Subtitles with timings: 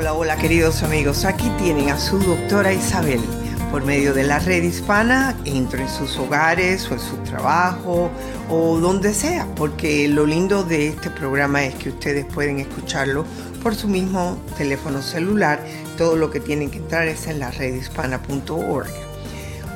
[0.00, 1.26] Hola, hola, queridos amigos.
[1.26, 3.20] Aquí tienen a su doctora Isabel
[3.70, 8.10] por medio de la red hispana, entre en sus hogares o en su trabajo
[8.48, 13.26] o donde sea, porque lo lindo de este programa es que ustedes pueden escucharlo
[13.62, 15.62] por su mismo teléfono celular.
[15.98, 19.09] Todo lo que tienen que entrar es en la redhispana.org.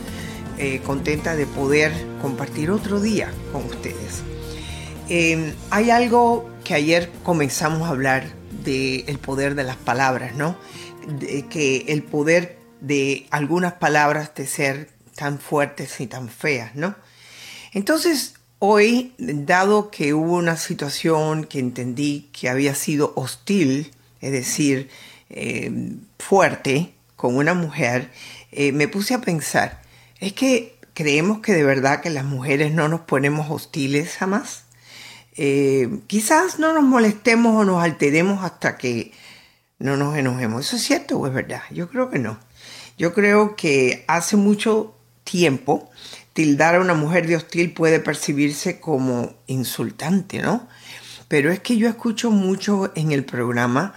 [0.59, 1.91] eh, contenta de poder
[2.21, 4.21] compartir otro día con ustedes.
[5.71, 8.27] hay algo que ayer comenzamos a hablar
[8.63, 10.55] del poder de las palabras, ¿no?
[11.49, 16.93] Que el poder de algunas palabras de ser tan fuertes y tan feas, ¿no?
[17.73, 24.87] Entonces, Hoy, dado que hubo una situación que entendí que había sido hostil, es decir,
[25.31, 25.71] eh,
[26.19, 28.11] fuerte con una mujer,
[28.51, 29.81] eh, me puse a pensar,
[30.19, 34.65] ¿es que creemos que de verdad que las mujeres no nos ponemos hostiles jamás?
[35.37, 39.11] Eh, quizás no nos molestemos o nos alteremos hasta que
[39.79, 40.67] no nos enojemos.
[40.67, 41.63] ¿Eso es cierto o es verdad?
[41.71, 42.37] Yo creo que no.
[42.95, 45.89] Yo creo que hace mucho tiempo
[46.33, 50.67] tildar a una mujer de hostil puede percibirse como insultante, ¿no?
[51.27, 53.93] Pero es que yo escucho mucho en el programa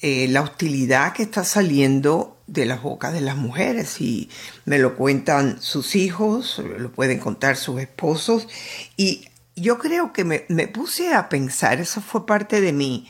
[0.00, 4.28] eh, la hostilidad que está saliendo de las bocas de las mujeres y
[4.64, 8.48] me lo cuentan sus hijos, lo pueden contar sus esposos
[8.96, 13.08] y yo creo que me, puse a pensar, eso fue parte de mí,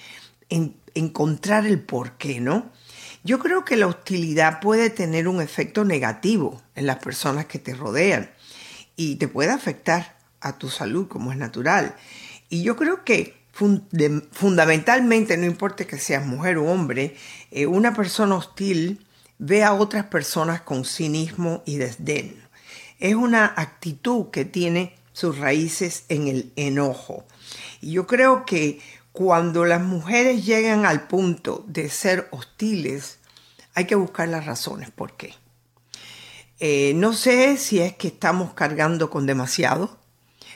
[0.51, 2.70] en encontrar el por qué, ¿no?
[3.24, 7.74] Yo creo que la hostilidad puede tener un efecto negativo en las personas que te
[7.74, 8.30] rodean
[8.97, 11.95] y te puede afectar a tu salud como es natural.
[12.48, 17.17] Y yo creo que fundamentalmente, no importa que seas mujer o hombre,
[17.51, 19.05] eh, una persona hostil
[19.39, 22.42] ve a otras personas con cinismo y desdén.
[22.98, 27.24] Es una actitud que tiene sus raíces en el enojo.
[27.80, 28.80] Y yo creo que
[29.13, 33.19] cuando las mujeres llegan al punto de ser hostiles,
[33.74, 35.35] hay que buscar las razones por qué.
[36.64, 39.98] Eh, no sé si es que estamos cargando con demasiado.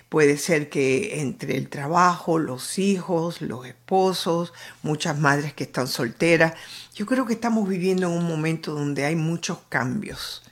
[0.09, 4.53] Puede ser que entre el trabajo, los hijos, los esposos,
[4.85, 6.55] muchas madres que están solteras,
[6.95, 10.45] yo creo que estamos viviendo en un momento donde hay muchos cambios.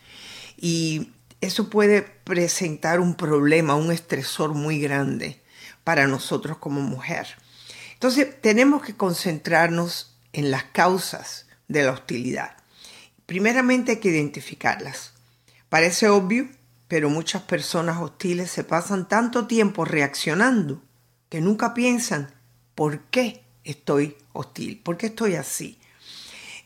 [0.56, 5.41] Y eso puede presentar un problema, un estresor muy grande
[5.84, 7.28] para nosotros como mujer.
[7.92, 12.56] Entonces tenemos que concentrarnos en las causas de la hostilidad.
[13.26, 15.14] Primeramente hay que identificarlas.
[15.75, 16.47] Parece obvio,
[16.87, 20.81] pero muchas personas hostiles se pasan tanto tiempo reaccionando
[21.29, 22.33] que nunca piensan
[22.77, 25.81] por qué estoy hostil, por qué estoy así.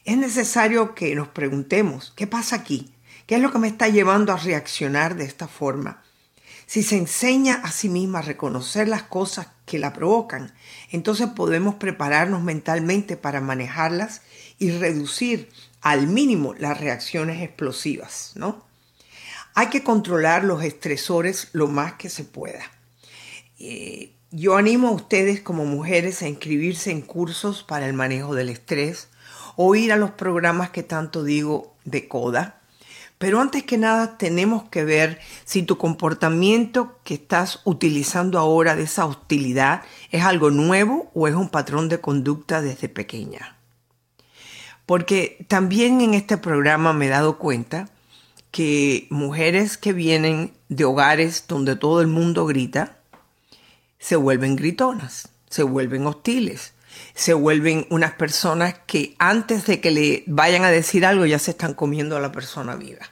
[0.05, 2.93] Es necesario que nos preguntemos, ¿qué pasa aquí?
[3.27, 6.05] ¿Qué es lo que me está llevando a reaccionar de esta forma?
[6.67, 10.53] Si se enseña a sí misma a reconocer las cosas que la provocan,
[10.91, 14.21] entonces podemos prepararnos mentalmente para manejarlas
[14.59, 15.49] y reducir
[15.81, 18.68] al mínimo las reacciones explosivas, ¿no?
[19.59, 22.63] Hay que controlar los estresores lo más que se pueda.
[23.59, 28.51] Eh, yo animo a ustedes como mujeres a inscribirse en cursos para el manejo del
[28.51, 29.09] estrés
[29.57, 32.61] o ir a los programas que tanto digo de CODA.
[33.19, 38.85] Pero antes que nada tenemos que ver si tu comportamiento que estás utilizando ahora de
[38.85, 39.83] esa hostilidad
[40.13, 43.57] es algo nuevo o es un patrón de conducta desde pequeña.
[44.87, 47.91] Porque también en este programa me he dado cuenta
[48.51, 52.99] que mujeres que vienen de hogares donde todo el mundo grita,
[53.99, 56.73] se vuelven gritonas, se vuelven hostiles,
[57.15, 61.51] se vuelven unas personas que antes de que le vayan a decir algo ya se
[61.53, 63.11] están comiendo a la persona viva.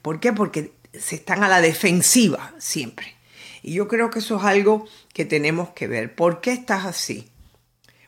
[0.00, 0.32] ¿Por qué?
[0.32, 3.14] Porque se están a la defensiva siempre.
[3.62, 6.14] Y yo creo que eso es algo que tenemos que ver.
[6.14, 7.28] ¿Por qué estás así?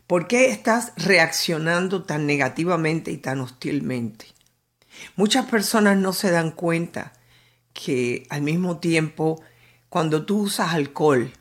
[0.06, 4.26] ¿Por qué estás reaccionando tan negativamente y tan hostilmente?
[5.16, 7.12] Muchas personas no se dan cuenta
[7.72, 9.42] que al mismo tiempo,
[9.88, 11.32] cuando tú usas alcohol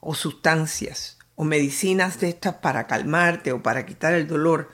[0.00, 4.70] o sustancias o medicinas de estas para calmarte o para quitar el dolor,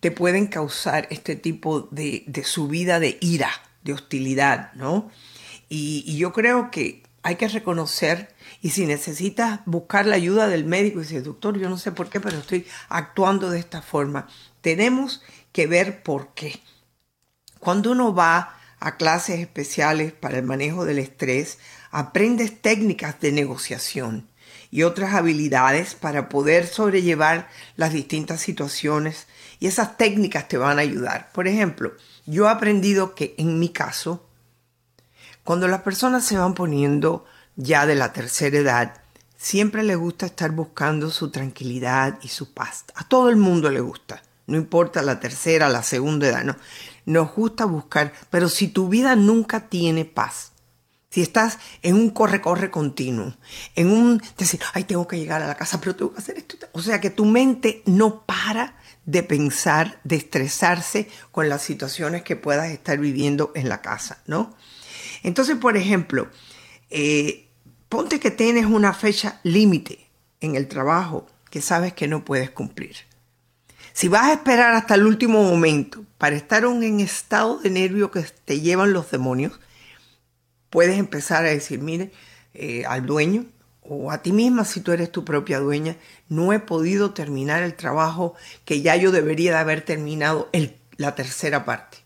[0.00, 3.50] te pueden causar este tipo de, subida de ira,
[3.82, 5.10] de hostilidad, ¿no?
[5.68, 10.98] Y, yo creo que hay que reconocer y si necesitas buscar la ayuda del médico
[10.98, 14.28] y decir, doctor, yo no sé por qué, pero estoy actuando de esta forma,
[14.60, 15.22] tenemos
[15.52, 16.60] que ver por qué.
[17.60, 21.58] Cuando uno va a clases especiales para el manejo del estrés,
[21.90, 24.28] aprendes técnicas de negociación
[24.70, 29.26] y otras habilidades para poder sobrellevar las distintas situaciones
[29.60, 31.30] y esas técnicas te van a ayudar.
[31.32, 31.92] Por ejemplo,
[32.26, 34.26] yo he aprendido que en mi caso,
[35.42, 37.24] cuando las personas se van poniendo
[37.56, 38.94] ya de la tercera edad,
[39.36, 42.84] siempre les gusta estar buscando su tranquilidad y su paz.
[42.94, 46.56] A todo el mundo le gusta, no importa la tercera, la segunda edad, no.
[47.08, 50.52] Nos gusta buscar, pero si tu vida nunca tiene paz,
[51.08, 53.34] si estás en un corre-corre continuo,
[53.76, 56.58] en un decir, ay, tengo que llegar a la casa, pero tengo que hacer esto.
[56.72, 58.76] O sea que tu mente no para
[59.06, 64.54] de pensar, de estresarse con las situaciones que puedas estar viviendo en la casa, ¿no?
[65.22, 66.28] Entonces, por ejemplo,
[66.90, 67.48] eh,
[67.88, 70.10] ponte que tienes una fecha límite
[70.42, 73.07] en el trabajo que sabes que no puedes cumplir.
[73.98, 78.24] Si vas a esperar hasta el último momento para estar en estado de nervio que
[78.44, 79.58] te llevan los demonios,
[80.70, 82.12] puedes empezar a decir, mire,
[82.54, 83.46] eh, al dueño
[83.80, 85.96] o a ti misma si tú eres tu propia dueña,
[86.28, 90.48] no he podido terminar el trabajo que ya yo debería de haber terminado
[90.96, 91.98] la tercera parte.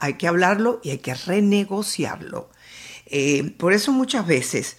[0.00, 2.50] Hay que hablarlo y hay que renegociarlo.
[3.06, 4.78] Eh, por eso muchas veces,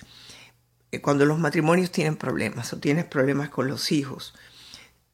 [0.91, 4.33] eh, cuando los matrimonios tienen problemas o tienes problemas con los hijos,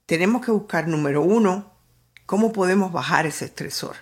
[0.06, 1.72] tenemos que buscar, número uno,
[2.26, 3.96] cómo podemos bajar ese estresor.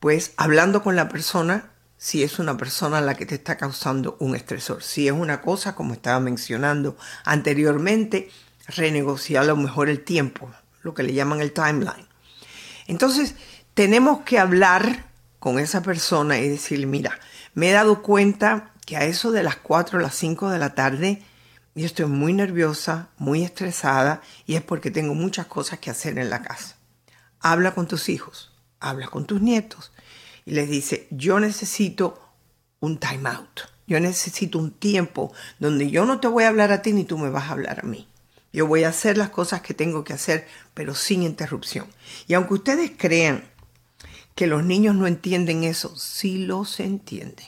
[0.00, 1.72] Pues hablando con la persona
[2.02, 4.82] si es una persona la que te está causando un estresor.
[4.82, 8.28] Si es una cosa, como estaba mencionando anteriormente,
[8.66, 10.50] renegociar a lo mejor el tiempo,
[10.82, 12.08] lo que le llaman el timeline.
[12.88, 13.36] Entonces,
[13.74, 15.04] tenemos que hablar
[15.38, 17.20] con esa persona y decirle, mira,
[17.54, 20.74] me he dado cuenta que a eso de las 4 o las 5 de la
[20.74, 21.22] tarde
[21.74, 26.28] yo estoy muy nerviosa, muy estresada y es porque tengo muchas cosas que hacer en
[26.28, 26.76] la casa.
[27.40, 29.92] Habla con tus hijos, habla con tus nietos
[30.44, 32.20] y les dice, yo necesito
[32.80, 36.82] un time out, yo necesito un tiempo donde yo no te voy a hablar a
[36.82, 38.08] ti ni tú me vas a hablar a mí.
[38.52, 41.86] Yo voy a hacer las cosas que tengo que hacer, pero sin interrupción.
[42.26, 43.44] Y aunque ustedes crean
[44.34, 47.46] que los niños no entienden eso, sí los entienden.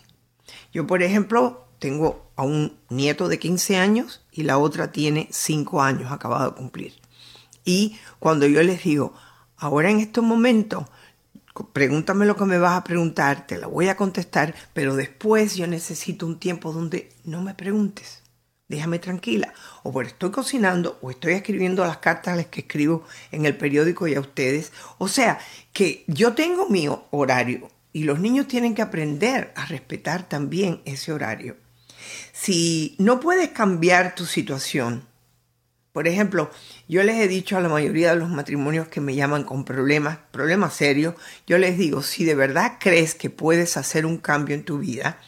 [0.73, 5.83] Yo, por ejemplo, tengo a un nieto de 15 años y la otra tiene 5
[5.83, 6.95] años, acabado de cumplir.
[7.63, 9.13] Y cuando yo les digo,
[9.59, 10.87] ahora en estos momentos
[11.75, 15.67] pregúntame lo que me vas a preguntar, te lo voy a contestar, pero después yo
[15.67, 18.23] necesito un tiempo donde no me preguntes.
[18.67, 19.53] Déjame tranquila.
[19.83, 24.09] O porque estoy cocinando o estoy escribiendo las cartas las que escribo en el periódico
[24.09, 24.73] y a ustedes.
[24.97, 25.39] O sea,
[25.75, 31.13] que yo tengo mi horario y los niños tienen que aprender a respetar también ese
[31.13, 31.63] horario.
[32.33, 35.07] Si no puedes cambiar tu situación,
[35.95, 36.51] por ejemplo,
[36.89, 40.19] yo les he dicho a la mayoría de los matrimonios que me llaman con problemas,
[40.33, 41.15] problemas serios,
[41.47, 45.21] yo les digo, si de verdad crees que puedes hacer un cambio en tu vida,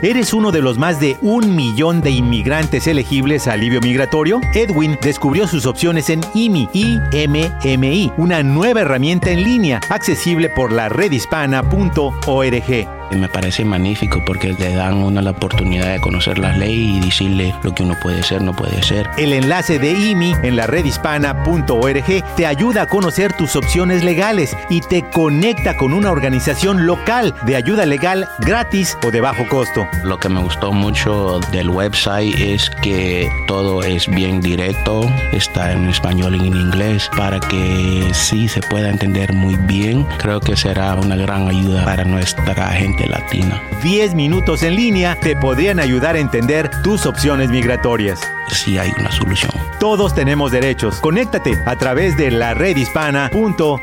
[0.00, 4.40] ¿Eres uno de los más de un millón de inmigrantes elegibles a alivio migratorio?
[4.54, 10.88] Edwin descubrió sus opciones en IMI, IMMI, una nueva herramienta en línea accesible por la
[10.88, 12.97] redhispana.org.
[13.10, 17.54] Me parece magnífico porque le dan una la oportunidad de conocer las leyes y decirle
[17.62, 19.08] lo que uno puede ser, no puede ser.
[19.16, 24.80] El enlace de IMI en la redhispana.org te ayuda a conocer tus opciones legales y
[24.80, 29.86] te conecta con una organización local de ayuda legal gratis o de bajo costo.
[30.04, 35.88] Lo que me gustó mucho del website es que todo es bien directo, está en
[35.88, 40.06] español y en inglés para que sí se pueda entender muy bien.
[40.18, 43.62] Creo que será una gran ayuda para nuestra gente latina.
[43.82, 48.20] 10 minutos en línea te podrían ayudar a entender tus opciones migratorias.
[48.48, 49.52] Si hay una solución.
[49.78, 51.00] Todos tenemos derechos.
[51.00, 53.80] Conéctate a través de la redhispana.org.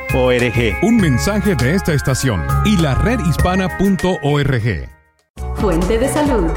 [0.82, 4.90] Un mensaje de esta estación y la redhispana.org.
[5.56, 6.52] Fuente de salud.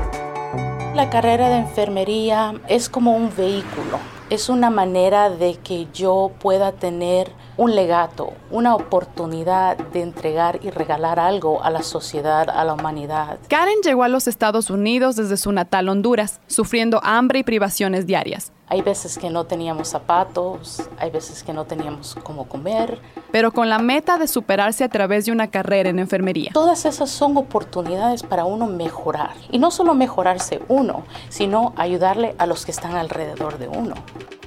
[0.94, 4.00] La carrera de enfermería es como un vehículo.
[4.30, 10.70] Es una manera de que yo pueda tener un legato, una oportunidad de entregar y
[10.70, 13.38] regalar algo a la sociedad, a la humanidad.
[13.48, 18.52] Karen llegó a los Estados Unidos desde su natal Honduras, sufriendo hambre y privaciones diarias.
[18.70, 23.00] Hay veces que no teníamos zapatos, hay veces que no teníamos cómo comer.
[23.30, 26.50] Pero con la meta de superarse a través de una carrera en enfermería.
[26.52, 29.32] Todas esas son oportunidades para uno mejorar.
[29.50, 33.94] Y no solo mejorarse uno, sino ayudarle a los que están alrededor de uno.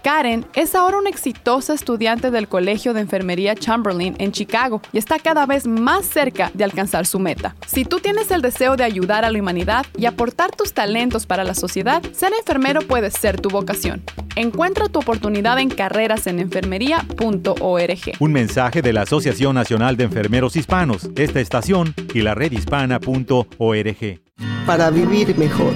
[0.01, 5.19] Karen es ahora una exitosa estudiante del Colegio de Enfermería Chamberlain en Chicago y está
[5.19, 7.55] cada vez más cerca de alcanzar su meta.
[7.67, 11.43] Si tú tienes el deseo de ayudar a la humanidad y aportar tus talentos para
[11.43, 14.01] la sociedad, ser enfermero puede ser tu vocación.
[14.35, 17.99] Encuentra tu oportunidad en carrerasenenfermería.org.
[18.19, 24.21] Un mensaje de la Asociación Nacional de Enfermeros Hispanos, esta estación y la redhispana.org.
[24.65, 25.73] Para vivir mejor.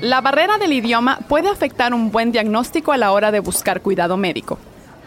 [0.00, 4.16] La barrera del idioma puede afectar un buen diagnóstico a la hora de buscar cuidado
[4.16, 4.58] médico.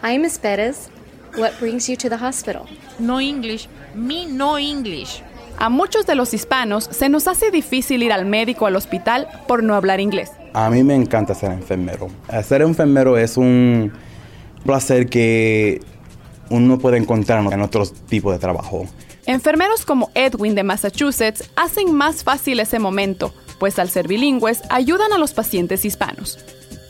[0.02, 0.90] I'm Miss Perez.
[1.36, 2.64] What brings you to the hospital?
[2.98, 3.68] No English.
[3.94, 5.22] Me no English.
[5.58, 9.62] A muchos de los hispanos se nos hace difícil ir al médico al hospital por
[9.62, 10.30] no hablar inglés.
[10.52, 12.08] A mí me encanta ser enfermero.
[12.44, 13.92] Ser enfermero es un
[14.64, 15.80] placer que
[16.50, 18.86] uno puede encontrar en otros tipos de trabajo.
[19.26, 23.32] Enfermeros como Edwin de Massachusetts hacen más fácil ese momento
[23.62, 26.36] pues al ser bilingües ayudan a los pacientes hispanos.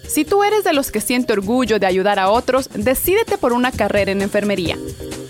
[0.09, 3.71] Si tú eres de los que siente orgullo de ayudar a otros, decídete por una
[3.71, 4.79] carrera en enfermería.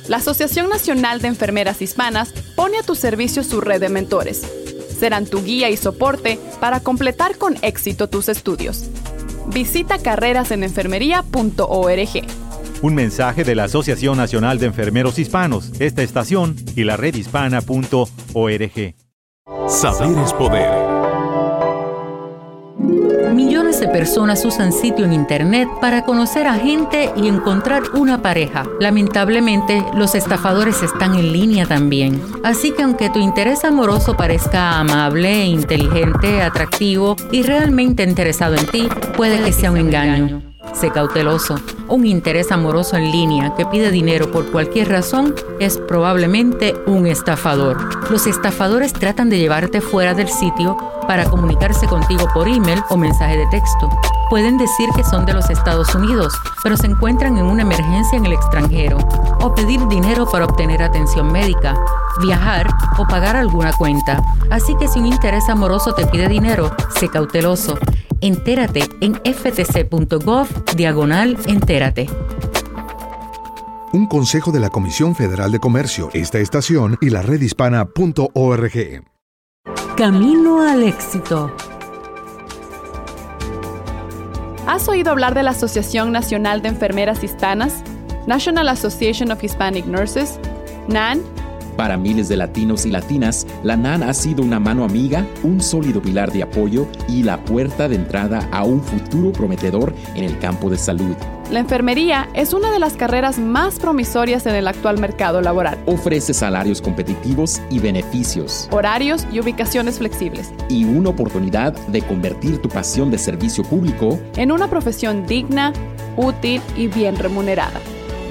[0.07, 4.43] La Asociación Nacional de Enfermeras Hispanas pone a tu servicio su red de mentores.
[5.03, 8.89] Serán tu guía y soporte para completar con éxito tus estudios.
[9.49, 12.27] Visita carrerasenenfermería.org.
[12.83, 18.95] Un mensaje de la Asociación Nacional de Enfermeros Hispanos, esta estación y la redhispana.org.
[19.67, 20.82] Saber es poder.
[23.33, 28.65] Millones de personas usan sitio en Internet para conocer a gente y encontrar una pareja.
[28.79, 32.21] Lamentablemente, los estafadores están en línea también.
[32.45, 38.89] Así que aunque tu interés amoroso parezca amable, inteligente, atractivo y realmente interesado en ti,
[39.17, 40.52] puede que sea un engaño.
[40.73, 41.57] Sé cauteloso.
[41.88, 47.76] Un interés amoroso en línea que pide dinero por cualquier razón es probablemente un estafador.
[48.11, 50.76] Los estafadores tratan de llevarte fuera del sitio
[51.07, 53.90] para comunicarse contigo por email o mensaje de texto.
[54.31, 58.25] Pueden decir que son de los Estados Unidos, pero se encuentran en una emergencia en
[58.25, 58.97] el extranjero,
[59.40, 61.75] o pedir dinero para obtener atención médica,
[62.23, 62.66] viajar
[62.99, 64.23] o pagar alguna cuenta.
[64.50, 67.78] Así que si un interés amoroso te pide dinero, sé cauteloso.
[68.23, 72.07] Entérate en ftc.gov diagonal entérate.
[73.93, 79.02] Un consejo de la Comisión Federal de Comercio, esta estación y la redhispana.org.
[79.97, 81.52] Camino al éxito.
[84.69, 87.83] ¿Has oído hablar de la Asociación Nacional de Enfermeras Hispanas?
[88.29, 90.38] National Association of Hispanic Nurses,
[90.87, 91.21] NAN
[91.83, 96.01] para miles de latinos y latinas, la NAN ha sido una mano amiga, un sólido
[96.01, 100.71] pilar de apoyo y la puerta de entrada a un futuro prometedor en el campo
[100.71, 101.17] de salud.
[101.51, 105.77] La enfermería es una de las carreras más promisorias en el actual mercado laboral.
[105.87, 110.53] Ofrece salarios competitivos y beneficios, horarios y ubicaciones flexibles.
[110.69, 115.73] Y una oportunidad de convertir tu pasión de servicio público en una profesión digna,
[116.17, 117.81] útil y bien remunerada.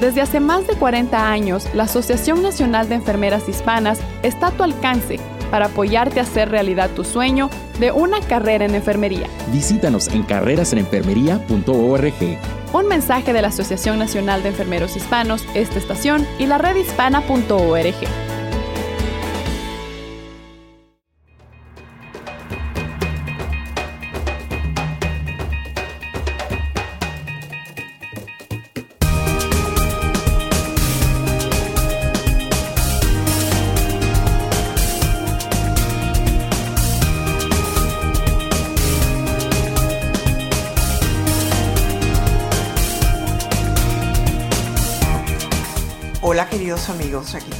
[0.02, 4.64] Desde hace más de 40 años, la Asociación Nacional de Enfermeras Hispanas está a tu
[4.64, 5.20] alcance
[5.52, 9.28] para apoyarte a hacer realidad tu sueño de una carrera en enfermería.
[9.52, 12.40] Visítanos en carrerasenenfermería.org.
[12.74, 18.31] Un mensaje de la Asociación Nacional de Enfermeros Hispanos, esta estación y la redhispana.org.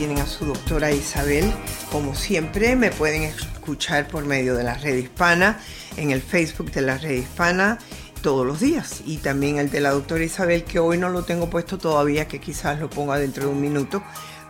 [0.02, 1.54] tienen a su doctora Isabel.
[1.92, 5.60] Como siempre me pueden escuchar por medio de la red hispana,
[5.96, 7.78] en el Facebook de la red hispana
[8.24, 11.52] todos los días y también el de la doctora Isabel que hoy no lo tengo
[11.52, 14.02] puesto todavía, que quizás lo ponga dentro de un minuto,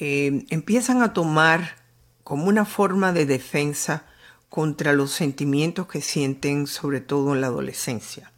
[0.00, 1.76] eh, empiezan a tomar
[2.24, 4.06] como una forma de defensa
[4.48, 8.32] contra los sentimientos que sienten, sobre todo en la adolescencia.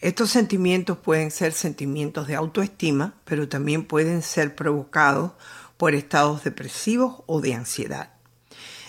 [0.00, 5.32] Estos sentimientos pueden ser sentimientos de autoestima, pero también pueden ser provocados
[5.78, 8.10] por estados depresivos o de ansiedad.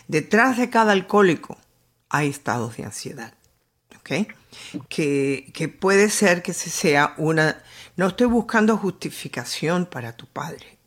[0.08, 1.58] Detrás de cada alcohólico
[2.10, 3.34] hay estados de ansiedad.
[4.89, 7.62] Que, que puede ser que se sea una...
[7.98, 10.78] No estoy buscando justificación para tu padre,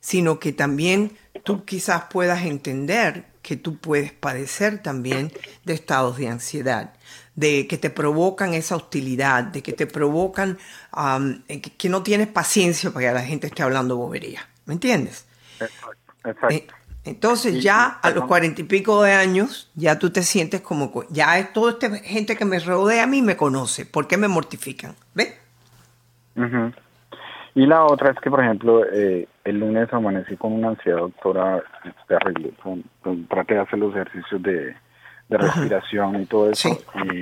[0.00, 5.32] sino que también tú quizás puedas entender que tú puedes padecer también
[5.64, 6.92] de estados de ansiedad,
[7.34, 10.58] de que te provocan esa hostilidad, de que te provocan
[10.94, 14.46] um, que, que, no tienes paciencia para que la gente esté hablando bobería.
[14.66, 15.24] ¿Me entiendes?
[15.60, 15.96] Exacto.
[16.24, 16.74] exacto.
[17.08, 21.38] Entonces ya a los cuarenta y pico de años, ya tú te sientes como, ya
[21.38, 24.94] es toda esta gente que me rodea a mí me conoce, ¿por qué me mortifican?
[25.14, 25.34] ¿Ves?
[26.36, 26.74] Uh -huh.
[27.54, 31.60] Y la otra es que, por ejemplo, eh, el lunes amanecí con una ansiedad, doctora,
[32.06, 32.52] terrible.
[32.62, 34.76] Con, con, traté de hacer los ejercicios de,
[35.28, 36.22] de respiración uh -huh.
[36.22, 36.68] y todo eso.
[36.68, 36.78] Sí.
[36.94, 37.18] Y,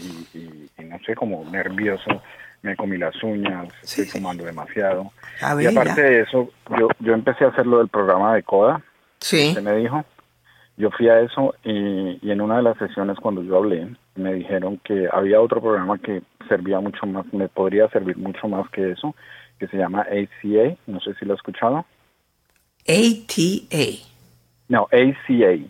[0.00, 2.20] y, y, y, no sé, como nervioso.
[2.62, 4.46] Me comí las uñas, sí, estoy fumando sí.
[4.48, 5.12] demasiado.
[5.54, 6.08] Ver, y aparte ya.
[6.08, 8.82] de eso, yo, yo empecé a hacer lo del programa de CODA.
[9.26, 9.52] Sí.
[9.54, 10.04] Se me dijo.
[10.76, 14.34] Yo fui a eso y, y en una de las sesiones cuando yo hablé, me
[14.34, 18.92] dijeron que había otro programa que servía mucho más, me podría servir mucho más que
[18.92, 19.14] eso,
[19.58, 21.86] que se llama ACA, no sé si lo has escuchado.
[22.86, 24.06] ATA.
[24.68, 25.66] No, ACA.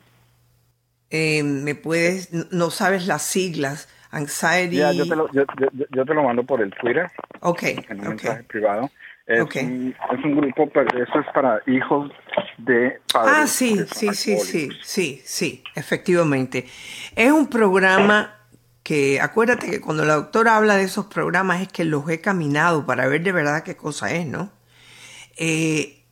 [1.10, 3.88] Eh, ¿Me puedes, no sabes las siglas?
[4.10, 4.76] Anxiety.
[4.76, 7.06] Ya, yo, te lo, yo, yo, yo, te lo mando por el Twitter.
[7.40, 7.62] Ok.
[7.62, 8.08] En un okay.
[8.08, 8.90] mensaje privado.
[9.26, 9.64] Es, okay.
[9.64, 12.10] un, es un grupo, pero eso es para hijos
[12.58, 13.34] de padres.
[13.36, 16.66] Ah, sí, sí, sí, sí, sí, sí, efectivamente.
[17.14, 18.36] Es un programa
[18.82, 22.86] que, acuérdate que cuando la doctora habla de esos programas es que los he caminado
[22.86, 24.50] para ver de verdad qué cosa es, ¿no?
[25.36, 26.04] Eh,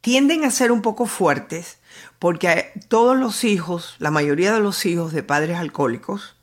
[0.00, 1.78] tienden a ser un poco fuertes
[2.18, 6.36] porque todos los hijos, la mayoría de los hijos de padres alcohólicos,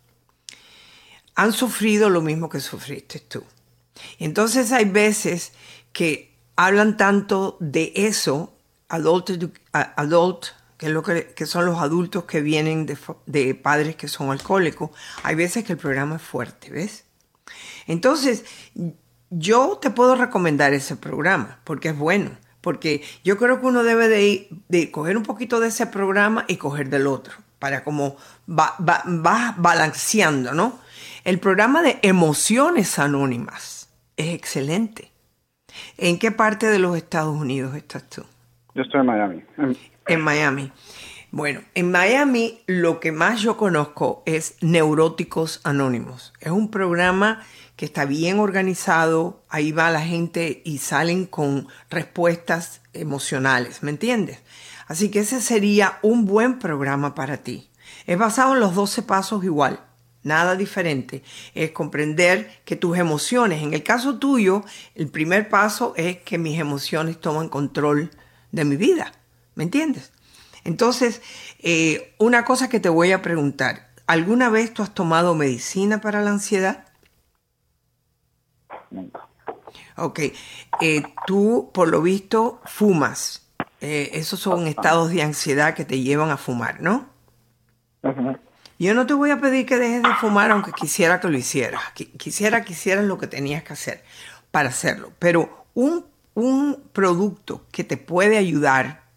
[1.36, 3.44] han sufrido lo mismo que sufriste tú.
[4.20, 5.54] Entonces hay veces
[5.94, 8.54] que hablan tanto de eso,
[8.90, 9.32] adult,
[9.72, 10.46] adult
[10.78, 14.32] que, es lo que, que, son los adultos que vienen de, de, padres que son
[14.32, 14.92] alcohólicos,
[15.24, 17.06] hay veces que el programa es fuerte, ¿ves?
[17.88, 18.46] Entonces,
[19.30, 24.08] yo te puedo recomendar ese programa porque es bueno, porque yo creo que uno debe
[24.08, 28.16] de, ir, de coger un poquito de ese programa y coger del otro, para como
[28.50, 30.80] va, va, va balanceando, ¿no?
[31.24, 35.12] El programa de emociones anónimas es excelente.
[35.98, 38.24] ¿En qué parte de los Estados Unidos estás tú?
[38.76, 39.44] Yo estoy en Miami.
[40.08, 40.72] En Miami.
[41.32, 46.34] Bueno, en Miami lo que más yo conozco es Neuróticos Anónimos.
[46.40, 47.44] Es un programa
[47.76, 54.40] que está bien organizado, ahí va la gente y salen con respuestas emocionales, ¿me entiendes?
[54.88, 57.70] Así que ese sería un buen programa para ti.
[58.06, 59.80] Es basado en los 12 pasos igual,
[60.24, 61.24] nada diferente.
[61.54, 64.64] Es comprender que tus emociones, en el caso tuyo,
[64.96, 68.12] el primer paso es que mis emociones toman control
[68.52, 69.12] de mi vida,
[69.56, 70.12] ¿me entiendes?
[70.64, 71.22] Entonces,
[71.60, 76.22] eh, una cosa que te voy a preguntar, ¿alguna vez tú has tomado medicina para
[76.22, 76.86] la ansiedad?
[78.92, 79.28] Nunca.
[79.96, 80.20] Ok,
[80.82, 83.48] eh, tú por lo visto fumas.
[83.82, 87.08] Eh, esos son estados de ansiedad que te llevan a fumar, ¿no?
[88.78, 91.82] Yo no te voy a pedir que dejes de fumar aunque quisiera que lo hicieras.
[91.94, 94.04] Quisiera que hicieras lo que tenías que hacer
[94.52, 95.12] para hacerlo.
[95.20, 99.10] Pero un, un producto que te puede ayudar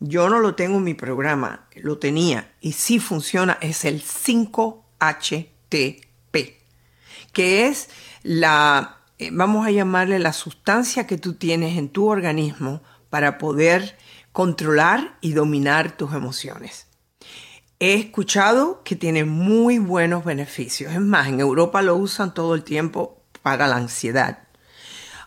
[0.00, 5.46] yo no lo tengo en mi programa, lo tenía y sí funciona, es el 5-HTP,
[7.32, 7.88] que es
[8.22, 13.96] la, eh, vamos a llamarle la sustancia que tú tienes en tu organismo para poder
[14.32, 16.88] controlar y dominar tus emociones.
[17.78, 20.92] He escuchado que tiene muy buenos beneficios.
[20.92, 24.45] Es más, en Europa lo usan todo el tiempo para la ansiedad.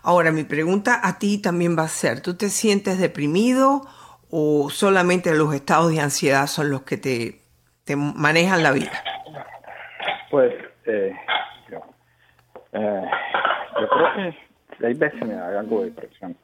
[0.02, 3.82] Ahora, mi pregunta a ti también va a ser, ¿tú te sientes deprimido
[4.30, 7.42] o solamente los estados de ansiedad son los que te,
[7.84, 9.04] te manejan la vida?
[10.32, 10.54] Pues
[10.86, 11.14] eh,
[11.70, 11.82] yo,
[12.74, 13.06] eh,
[13.82, 14.34] yo creo
[14.80, 16.38] que hay veces me da algo de depresión,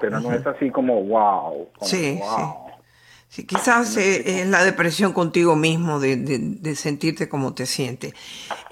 [0.00, 1.68] pero no es así como wow.
[1.82, 2.42] sí, sí.
[3.28, 8.14] Sí, quizás eh, es la depresión contigo mismo de, de, de sentirte como te sientes.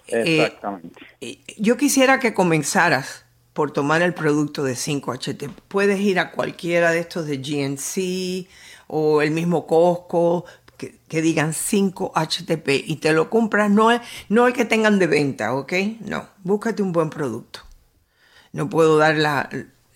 [0.07, 1.01] Exactamente.
[1.59, 3.24] yo quisiera que comenzaras
[3.55, 5.51] por tomar el producto de 5HT.
[5.69, 8.49] Puedes ir a cualquiera de estos de GNC
[8.88, 10.45] o el mismo Costco
[10.77, 13.88] que, digan 5HTP y te lo compras, no,
[14.29, 15.73] no el que tengan de venta, ¿ok?
[16.01, 17.61] No, búscate un buen producto.
[18.53, 19.17] No puedo dar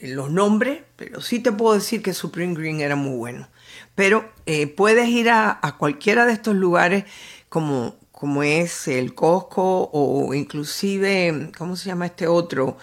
[0.01, 3.49] los nombres, pero sí te puedo decir que Supreme Green era muy bueno.
[3.97, 7.05] Pero eh, puedes ir a, a, cualquiera de estos lugares
[7.49, 12.79] como, como es el Costco o inclusive, ¿cómo se llama este otro?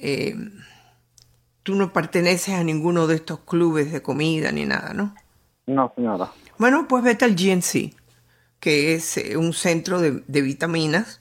[0.00, 0.36] Eh,
[1.62, 5.14] tú no perteneces a ninguno de estos clubes de comida ni nada, ¿no?
[5.66, 6.32] No, señora.
[6.56, 7.94] Bueno, pues vete al GNC,
[8.60, 11.20] que es eh, un centro de, de vitaminas,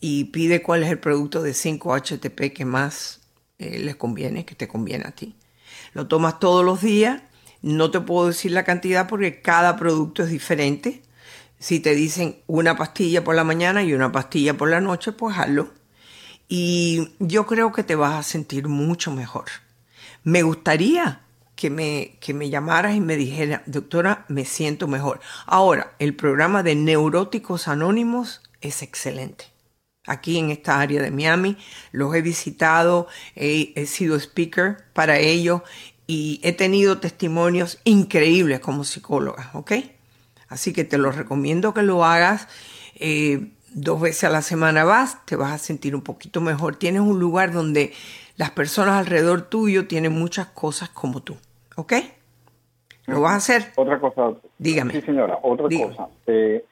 [0.00, 3.20] y pide cuál es el producto de 5-HTP que más
[3.58, 5.34] eh, les conviene, que te conviene a ti.
[5.94, 7.22] Lo tomas todos los días
[7.62, 11.02] no te puedo decir la cantidad porque cada producto es diferente.
[11.58, 15.36] Si te dicen una pastilla por la mañana y una pastilla por la noche, pues
[15.36, 15.70] hazlo.
[16.48, 19.46] Y yo creo que te vas a sentir mucho mejor.
[20.22, 21.20] Me gustaría
[21.56, 25.20] que me, que me llamaras y me dijeras, doctora, me siento mejor.
[25.46, 29.46] Ahora, el programa de Neuróticos Anónimos es excelente.
[30.06, 31.56] Aquí en esta área de Miami
[31.90, 35.62] los he visitado, he, he sido speaker para ellos
[36.06, 39.72] y he tenido testimonios increíbles como psicóloga, ¿ok?
[40.48, 42.46] Así que te lo recomiendo que lo hagas.
[42.94, 46.76] Eh, dos veces a la semana vas, te vas a sentir un poquito mejor.
[46.76, 47.92] Tienes un lugar donde
[48.36, 51.36] las personas alrededor tuyo tienen muchas cosas como tú,
[51.76, 51.92] ¿ok?
[53.06, 53.72] ¿Lo vas a hacer?
[53.76, 54.32] Otra cosa.
[54.58, 54.92] Dígame.
[54.92, 55.94] Sí, señora, otra Dígame.
[55.94, 56.08] cosa.
[56.26, 56.64] Eh,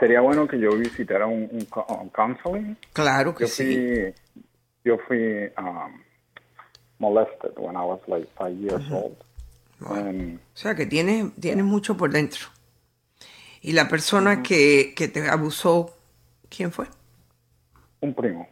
[0.00, 1.66] sería bueno que yo visitara un, un,
[2.00, 2.76] un counseling.
[2.92, 4.42] Claro que yo fui, sí.
[4.84, 6.02] Yo fui um,
[6.98, 9.04] molested when I was like five years uh -huh.
[9.04, 9.16] old.
[9.80, 10.10] Bueno.
[10.10, 12.46] Um, o sea que tienes, tienes mucho por dentro.
[13.60, 14.42] Y la persona uh -huh.
[14.42, 15.94] que, que, te abusó,
[16.54, 16.86] ¿quién fue?
[18.00, 18.48] Un primo.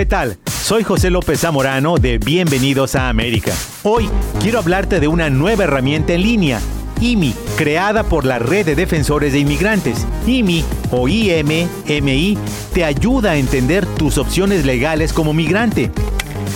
[0.00, 0.38] ¿Qué tal?
[0.46, 3.52] Soy José López Zamorano de Bienvenidos a América.
[3.82, 4.08] Hoy
[4.40, 6.58] quiero hablarte de una nueva herramienta en línea,
[7.02, 10.06] IMI creada por la Red de Defensores de Inmigrantes.
[10.26, 12.38] IMI o IMMI
[12.72, 15.90] te ayuda a entender tus opciones legales como migrante.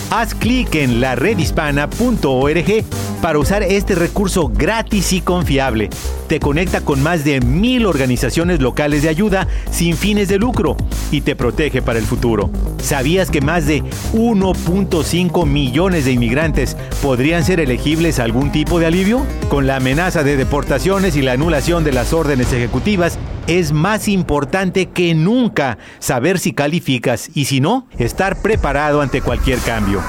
[0.09, 2.83] Haz clic en laredhispana.org
[3.25, 5.89] para usar este recurso gratis y confiable.
[6.27, 10.77] Te conecta con más de mil organizaciones locales de ayuda sin fines de lucro
[11.09, 12.51] y te protege para el futuro.
[12.77, 13.81] ¿Sabías que más de
[14.13, 19.25] 1.5 millones de inmigrantes podrían ser elegibles a algún tipo de alivio?
[19.49, 24.89] Con la amenaza de deportaciones y la anulación de las órdenes ejecutivas, es más importante
[24.89, 30.03] que nunca saber si calificas y si no, estar preparado ante cualquier cambio.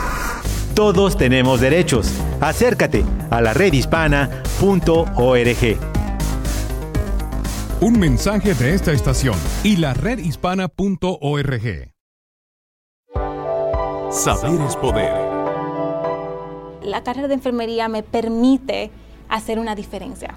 [0.76, 2.12] Todos tenemos derechos.
[2.38, 5.78] Acércate a la redhispana.org.
[7.80, 11.94] Un mensaje de esta estación y la redhispana.org.
[14.10, 15.14] Saber es poder.
[16.82, 18.90] La carrera de enfermería me permite
[19.30, 20.34] hacer una diferencia.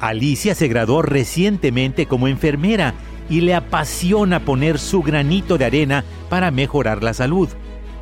[0.00, 2.92] Alicia se graduó recientemente como enfermera
[3.30, 7.48] y le apasiona poner su granito de arena para mejorar la salud.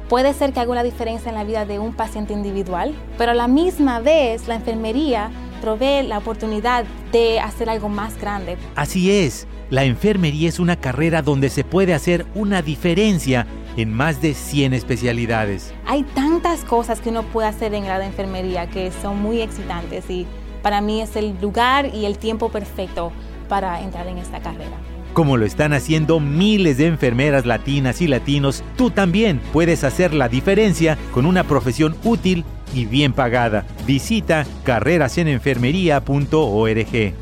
[0.09, 3.35] Puede ser que haga una diferencia en la vida de un paciente individual, pero a
[3.35, 8.57] la misma vez la enfermería provee la oportunidad de hacer algo más grande.
[8.77, 14.23] Así es, la enfermería es una carrera donde se puede hacer una diferencia en más
[14.23, 15.75] de 100 especialidades.
[15.87, 20.25] Hay tantas cosas que uno puede hacer en la enfermería que son muy excitantes y
[20.63, 23.11] para mí es el lugar y el tiempo perfecto
[23.49, 24.77] para entrar en esta carrera.
[25.17, 30.29] Como lo están haciendo miles de enfermeras latinas y latinos, tú también puedes hacer la
[30.29, 33.65] diferencia con una profesión útil y bien pagada.
[33.87, 37.15] Visita carrerasenenfermería.org.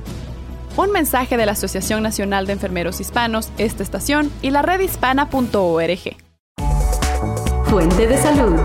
[0.77, 6.17] Un mensaje de la Asociación Nacional de Enfermeros Hispanos, esta estación y la redhispana.org.
[7.67, 8.59] Fuente de salud.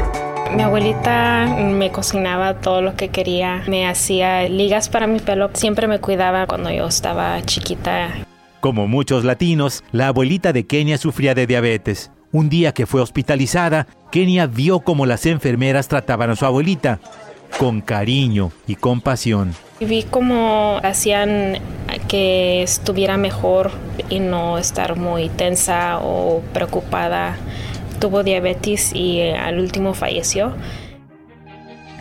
[0.55, 5.87] Mi abuelita me cocinaba todo lo que quería, me hacía ligas para mi pelo, siempre
[5.87, 8.25] me cuidaba cuando yo estaba chiquita.
[8.59, 12.11] Como muchos latinos, la abuelita de Kenia sufría de diabetes.
[12.33, 16.99] Un día que fue hospitalizada, Kenia vio cómo las enfermeras trataban a su abuelita,
[17.57, 19.55] con cariño y compasión.
[19.79, 21.59] Vi cómo hacían
[22.09, 23.71] que estuviera mejor
[24.09, 27.37] y no estar muy tensa o preocupada.
[28.01, 30.53] Tuvo diabetes y al último falleció.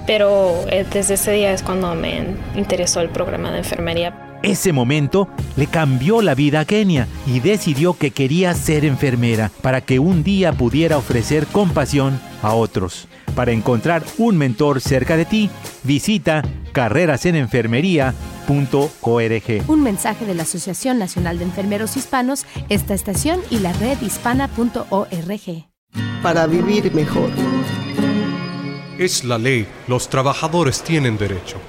[0.08, 4.40] Pero eh, desde ese día es cuando me interesó el programa de enfermería.
[4.42, 9.82] Ese momento le cambió la vida a Kenia y decidió que quería ser enfermera para
[9.82, 13.06] que un día pudiera ofrecer compasión a otros.
[13.34, 15.50] Para encontrar un mentor cerca de ti,
[15.82, 16.42] visita
[16.72, 19.68] carrerasenenfermería.org.
[19.68, 25.66] Un mensaje de la Asociación Nacional de Enfermeros Hispanos, esta estación y la red hispana.org.
[26.22, 27.28] Para vivir mejor.
[28.98, 31.60] Es la ley, los trabajadores tienen derecho.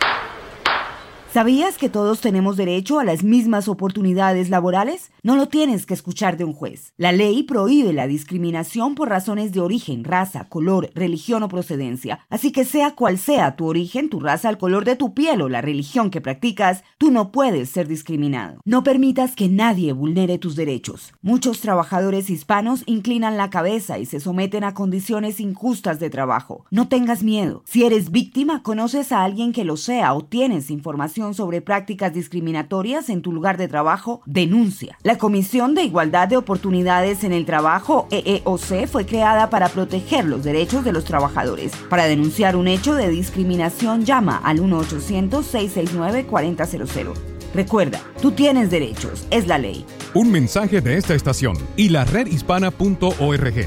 [1.31, 5.11] ¿Sabías que todos tenemos derecho a las mismas oportunidades laborales?
[5.21, 6.91] No lo tienes que escuchar de un juez.
[6.97, 12.21] La ley prohíbe la discriminación por razones de origen, raza, color, religión o procedencia.
[12.31, 15.49] Así que sea cual sea tu origen, tu raza, el color de tu piel o
[15.49, 18.59] la religión que practicas, tú no puedes ser discriminado.
[18.65, 21.13] No permitas que nadie vulnere tus derechos.
[21.21, 26.65] Muchos trabajadores hispanos inclinan la cabeza y se someten a condiciones injustas de trabajo.
[26.71, 27.61] No tengas miedo.
[27.67, 33.09] Si eres víctima, conoces a alguien que lo sea o tienes información sobre prácticas discriminatorias
[33.09, 34.97] en tu lugar de trabajo, denuncia.
[35.03, 40.43] La Comisión de Igualdad de Oportunidades en el Trabajo, EEOC, fue creada para proteger los
[40.43, 41.71] derechos de los trabajadores.
[41.89, 47.13] Para denunciar un hecho de discriminación, llama al 1-800-669-4000.
[47.53, 49.85] Recuerda, tú tienes derechos, es la ley.
[50.13, 53.65] Un mensaje de esta estación y la redhispana.org.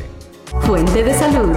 [0.63, 1.57] Fuente de salud.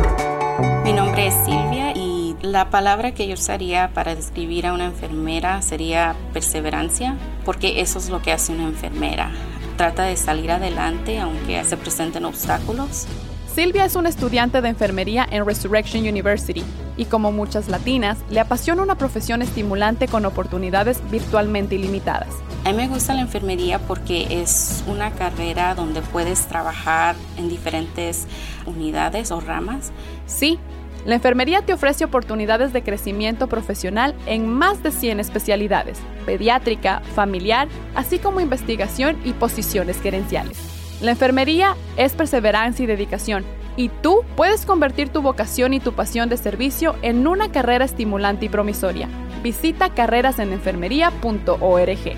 [0.84, 2.05] Mi nombre es Silvia y
[2.46, 8.10] la palabra que yo usaría para describir a una enfermera sería perseverancia, porque eso es
[8.10, 9.32] lo que hace una enfermera.
[9.78, 13.08] Trata de salir adelante aunque se presenten obstáculos.
[13.54, 16.64] Silvia es una estudiante de enfermería en Resurrection University
[16.98, 22.34] y como muchas latinas, le apasiona una profesión estimulante con oportunidades virtualmente ilimitadas.
[22.66, 28.28] A mí me gusta la enfermería porque es una carrera donde puedes trabajar en diferentes
[28.66, 29.92] unidades o ramas.
[30.26, 30.60] Sí,
[31.06, 37.68] la enfermería te ofrece oportunidades de crecimiento profesional en más de 100 especialidades, pediátrica, familiar,
[37.94, 40.58] así como investigación y posiciones gerenciales.
[41.02, 43.44] La enfermería es perseverancia y dedicación,
[43.78, 48.46] y tú puedes convertir tu vocación y tu pasión de servicio en una carrera estimulante
[48.46, 49.08] y promisoria.
[49.44, 52.16] Visita carrerasenenfermería.org.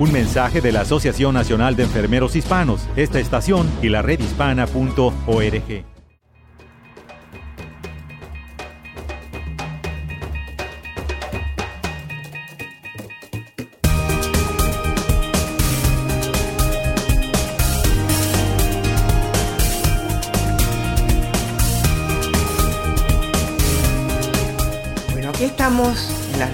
[0.00, 5.97] Un mensaje de la Asociación Nacional de Enfermeros Hispanos, esta estación y la redhispana.org.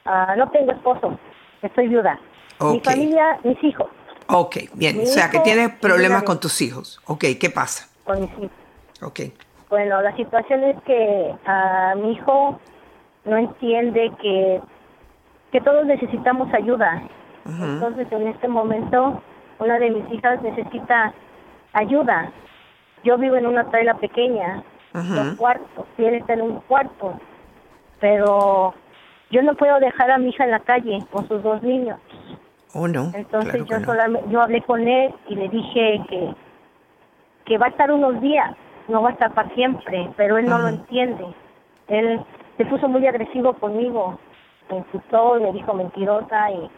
[0.06, 1.18] Ah, no tengo esposo,
[1.62, 2.20] estoy viuda.
[2.60, 3.88] Mi familia, mis hijos,
[4.28, 4.98] Ok, bien.
[4.98, 7.02] Mi o sea, que tienes problemas con tus hijos.
[7.06, 7.90] Ok, ¿qué pasa?
[8.04, 8.52] con mis hijos.
[9.02, 9.20] Ok.
[9.70, 12.60] Bueno, la situación es que ah, mi hijo
[13.26, 14.62] no entiende que,
[15.54, 17.04] que todos necesitamos ayuda.
[17.46, 19.22] Entonces, en este momento,
[19.60, 21.14] una de mis hijas necesita
[21.74, 22.32] ayuda.
[23.04, 24.64] Yo vivo en una traila pequeña,
[24.96, 25.14] Ujú.
[25.14, 27.20] dos cuartos, y él está en un cuarto.
[28.00, 28.74] Pero
[29.30, 32.00] yo no puedo dejar a mi hija en la calle con sus dos niños.
[32.74, 33.12] ¿O no?
[33.14, 33.86] Entonces Claro yo no.
[33.86, 36.34] solamente, yo hablé con él y le dije que,
[37.46, 38.56] que va a estar unos días,
[38.88, 41.28] no va a estar para siempre, pero él no lo entiende.
[41.90, 42.20] Él
[42.58, 44.18] se puso muy agresivo conmigo,
[44.70, 46.70] me insultó y me dijo mentirosa y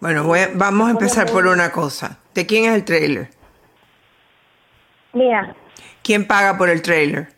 [0.00, 2.18] Bueno, voy a- vamos a empezar por una cosa.
[2.34, 3.30] ¿De quién es el trailer?
[5.12, 5.54] mira,
[6.02, 7.28] ¿Quién paga por el trailer?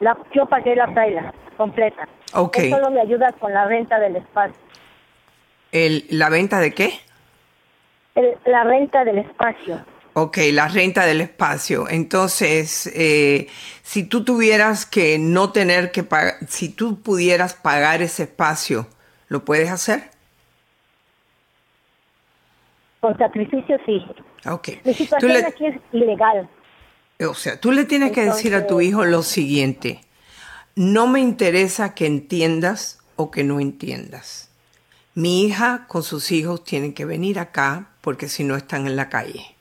[0.00, 2.06] la, yo pagué la traila completa.
[2.34, 2.58] Ok.
[2.58, 4.56] Él solo me ayuda con la renta del espacio.
[5.72, 7.00] El, ¿La venta de qué?
[8.14, 9.80] El- la renta del espacio.
[10.18, 11.90] Ok, la renta del espacio.
[11.90, 13.48] Entonces, eh,
[13.82, 18.86] si tú tuvieras que no tener que pagar, si tú pudieras pagar ese espacio,
[19.28, 20.10] ¿lo puedes hacer?
[23.02, 24.02] Con sacrificio sí.
[24.46, 24.70] Ok.
[24.86, 26.48] Mi situación le- aquí es ilegal.
[27.28, 30.00] O sea, tú le tienes que decir a tu hijo lo siguiente.
[30.76, 34.48] No me interesa que entiendas o que no entiendas.
[35.14, 39.10] Mi hija con sus hijos tienen que venir acá porque si no están en la
[39.10, 39.55] calle.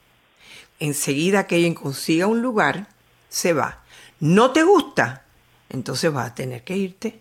[0.79, 2.87] Enseguida que ella consiga un lugar,
[3.29, 3.79] se va.
[4.19, 5.23] ¿No te gusta?
[5.69, 7.19] Entonces vas a tener que irte.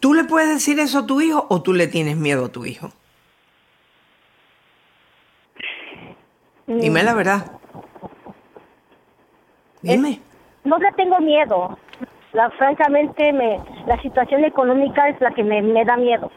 [0.00, 2.64] ¿Tú le puedes decir eso a tu hijo o tú le tienes miedo a tu
[2.66, 2.90] hijo?
[6.66, 7.52] Dime la verdad.
[9.82, 10.20] Dime.
[10.64, 11.78] No le tengo miedo.
[12.32, 16.30] La, francamente, me, la situación económica es la que me, me da miedo.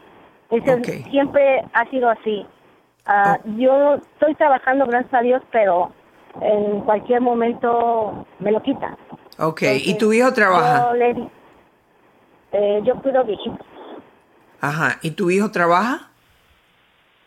[0.51, 1.09] Ese- Ok.
[1.09, 2.45] Siempre ha sido así.
[3.11, 5.91] Ah, Yo estoy trabajando, gracias a Dios, pero
[6.41, 8.95] en cualquier momento me lo quita.
[9.39, 10.91] Ok, ¿y tu hijo trabaja?
[10.91, 11.29] Yo, le
[12.51, 13.65] eh, yo cuido viejitos.
[14.61, 16.11] Ajá, ¿y tu hijo trabaja?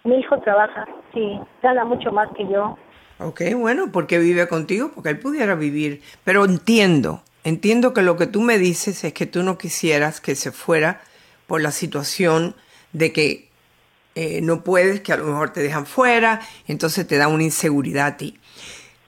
[0.05, 2.79] Mi hijo trabaja, sí, gana mucho más que yo.
[3.19, 6.01] Ok, bueno, porque vive contigo, porque él pudiera vivir.
[6.23, 10.37] Pero entiendo, entiendo que lo que tú me dices es que tú no quisieras que
[10.37, 11.01] se fuera
[11.49, 12.55] por la situación
[12.93, 13.52] de que
[14.15, 18.07] eh, no puedes, que a lo mejor te dejan fuera, entonces te da una inseguridad
[18.07, 18.39] a ti.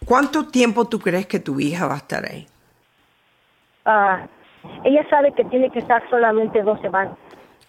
[0.04, 2.46] ¿Cuánto tiempo tú crees que tu hija va a estar ahí?
[3.84, 4.26] Ah,
[4.84, 7.16] ella sabe que tiene que estar solamente dos semanas.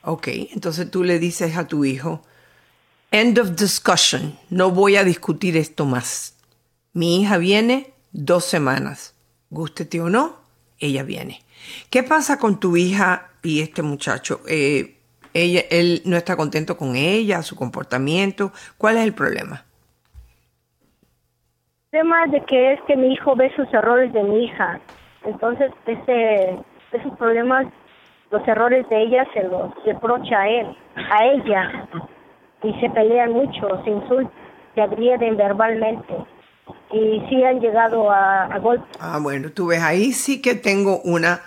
[0.01, 2.21] Ok, entonces tú le dices a tu hijo,
[3.11, 6.37] end of discussion, no voy a discutir esto más.
[6.93, 9.15] Mi hija viene dos semanas,
[9.49, 10.37] gústete o no,
[10.79, 11.41] ella viene.
[11.89, 14.41] ¿Qué pasa con tu hija y este muchacho?
[14.47, 14.94] Eh,
[15.35, 18.51] ella, él no está contento con ella, su comportamiento.
[18.77, 19.65] ¿Cuál es el problema?
[21.91, 24.79] El tema de que es que mi hijo ve sus errores de mi hija.
[25.25, 26.57] Entonces, ese,
[26.93, 27.67] esos problemas
[28.31, 31.87] los errores de ella se los reprocha a él, a ella,
[32.63, 34.31] y se pelean mucho, se insultan,
[34.73, 36.13] se agreden verbalmente
[36.91, 38.87] y sí han llegado a, a golpes.
[38.99, 41.41] Ah, bueno, tú ves, ahí sí que tengo una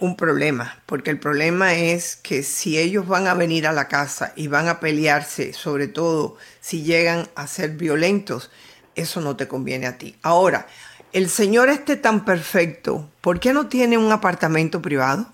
[0.00, 4.32] un problema, porque el problema es que si ellos van a venir a la casa
[4.36, 8.50] y van a pelearse, sobre todo si llegan a ser violentos,
[8.94, 10.16] eso no te conviene a ti.
[10.22, 10.66] Ahora,
[11.12, 15.26] el señor este tan perfecto, ¿por qué no tiene un apartamento privado?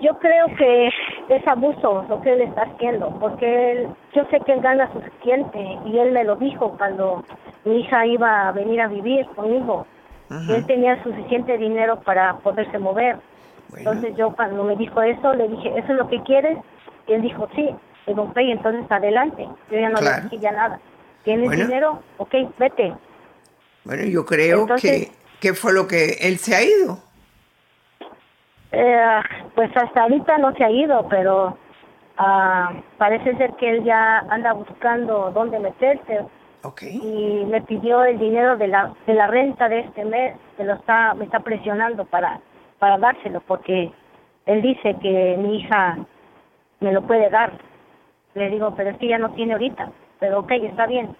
[0.00, 0.88] Yo creo que
[1.28, 5.58] es abuso lo que él está haciendo, porque él, yo sé que él gana suficiente
[5.86, 7.22] y él me lo dijo cuando
[7.64, 9.86] mi hija iba a venir a vivir conmigo.
[10.30, 13.16] Él tenía suficiente dinero para poderse mover.
[13.76, 16.56] Entonces yo cuando me dijo eso, le dije, ¿eso es lo que quieres?
[17.08, 17.62] Y él dijo, sí.
[18.06, 19.48] Le digo, ok, entonces adelante.
[19.70, 20.16] Yo ya no Claro.
[20.16, 20.80] le dije ya nada.
[21.24, 21.64] ¿Tienes Bueno.
[21.64, 22.02] dinero?
[22.18, 22.94] Ok, vete.
[23.84, 25.10] Bueno, yo creo Entonces-
[25.40, 26.98] que, que fue lo que él se ha ido.
[28.72, 29.20] Eh,
[29.56, 31.56] pues hasta ahorita no se ha ido, pero
[32.18, 36.20] ah, parece ser que él ya anda buscando dónde meterse.
[36.90, 40.74] Y me pidió el dinero de la de la renta de este mes, me lo
[40.74, 42.40] está me está presionando para
[42.78, 43.92] para dárselo porque
[44.46, 45.98] él dice que mi hija
[46.80, 47.52] me lo puede dar.
[48.34, 49.90] Le digo, pero es que ya no tiene ahorita.
[50.18, 51.16] Pero ok, está bien.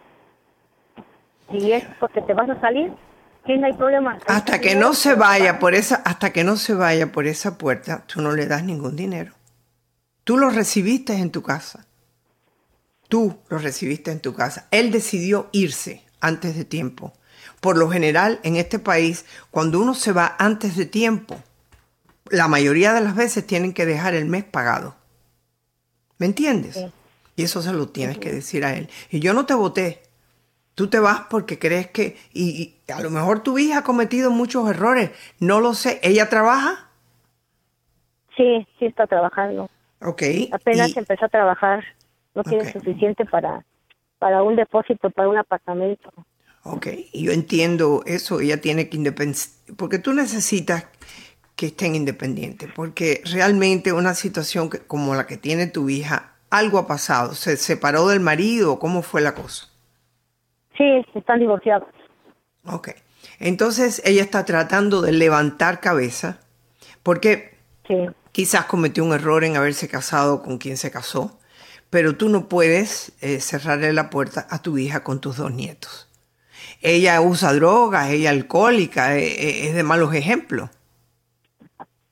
[1.50, 2.92] Si es porque te vas a salir,
[3.44, 4.18] que no hay problema.
[4.26, 8.04] Hasta que no se vaya por esa, hasta que no se vaya por esa puerta,
[8.06, 9.32] tú no le das ningún dinero.
[10.24, 11.86] Tú lo recibiste en tu casa.
[13.10, 14.68] Tú lo recibiste en tu casa.
[14.70, 17.12] Él decidió irse antes de tiempo.
[17.60, 21.42] Por lo general, en este país, cuando uno se va antes de tiempo,
[22.30, 24.94] la mayoría de las veces tienen que dejar el mes pagado.
[26.18, 26.78] ¿Me entiendes?
[27.34, 28.88] Y eso se lo tienes que decir a él.
[29.10, 30.02] Y yo no te voté.
[30.76, 34.30] Tú te vas porque crees que, y, y a lo mejor tu hija ha cometido
[34.30, 35.10] muchos errores.
[35.40, 35.98] No lo sé.
[36.04, 36.88] ¿Ella trabaja?
[38.36, 39.68] Sí, sí está trabajando.
[40.00, 40.22] Ok.
[40.52, 41.84] Apenas y- empezó a trabajar.
[42.34, 43.64] No tiene suficiente para
[44.18, 46.12] para un depósito, para un apartamento.
[46.62, 50.86] Ok, yo entiendo eso, ella tiene que independiente, porque tú necesitas
[51.56, 56.76] que estén independientes, porque realmente una situación que- como la que tiene tu hija, algo
[56.78, 59.68] ha pasado, se separó del marido, ¿cómo fue la cosa?
[60.76, 61.88] Sí, están divorciados.
[62.66, 62.90] Ok,
[63.38, 66.40] entonces ella está tratando de levantar cabeza,
[67.02, 67.56] porque
[68.32, 71.39] quizás cometió un error en haberse casado con quien se casó,
[71.90, 76.08] pero tú no puedes eh, cerrarle la puerta a tu hija con tus dos nietos.
[76.80, 80.70] Ella usa drogas, ella alcohólica, eh, eh, es de malos ejemplos.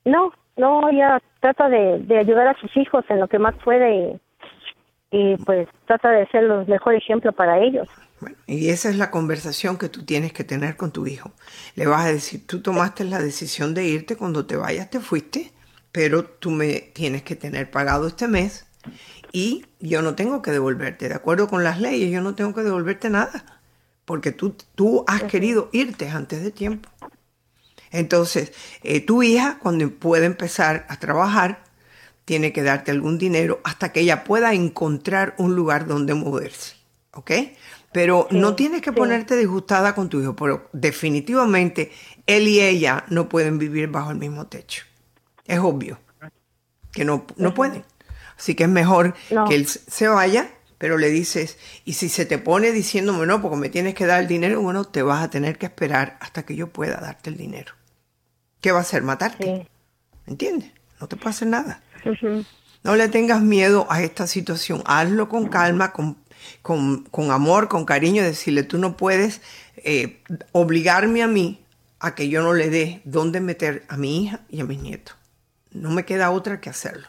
[0.05, 4.21] No, no, ella trata de, de ayudar a sus hijos en lo que más puede
[5.11, 7.89] y, y, pues trata de ser el mejor ejemplo para ellos.
[8.47, 11.31] Y esa es la conversación que tú tienes que tener con tu hijo.
[11.77, 15.53] Le vas a decir, tú tomaste la decisión de irte, cuando te vayas te fuiste,
[15.93, 18.69] pero tú me tienes que tener pagado este mes
[19.33, 21.09] y yo no tengo que devolverte.
[21.09, 23.45] De acuerdo con las leyes, yo no tengo que devolverte nada,
[24.05, 26.89] porque tú, tú has querido irte antes de tiempo.
[27.91, 28.53] Entonces,
[28.83, 31.65] eh, tu hija, cuando pueda empezar a trabajar,
[32.25, 36.77] tiene que darte algún dinero hasta que ella pueda encontrar un lugar donde moverse.
[37.13, 37.31] ¿Ok?
[37.91, 41.91] Pero no tienes que ponerte disgustada con tu hijo, pero definitivamente
[42.27, 44.85] él y ella no pueden vivir bajo el mismo techo.
[45.47, 45.99] Es obvio
[46.93, 47.85] que no, no pueden.
[48.39, 49.15] Así que es mejor
[49.49, 53.57] que él se vaya, pero le dices, y si se te pone diciéndome no, porque
[53.57, 56.55] me tienes que dar el dinero, bueno, te vas a tener que esperar hasta que
[56.55, 57.75] yo pueda darte el dinero.
[58.61, 59.03] ¿Qué va a hacer?
[59.03, 59.69] Matarte.
[60.27, 60.71] ¿Entiendes?
[61.01, 61.83] No te puede hacer nada.
[62.85, 64.83] No le tengas miedo a esta situación.
[64.87, 66.17] Hazlo con calma, con,
[66.63, 68.23] con, con amor, con cariño.
[68.23, 69.41] Decirle, tú no puedes
[69.77, 70.23] eh,
[70.53, 71.65] obligarme a mí
[71.99, 75.17] a que yo no le dé dónde meter a mi hija y a mis nietos.
[75.73, 77.09] No me queda otra que hacerlo.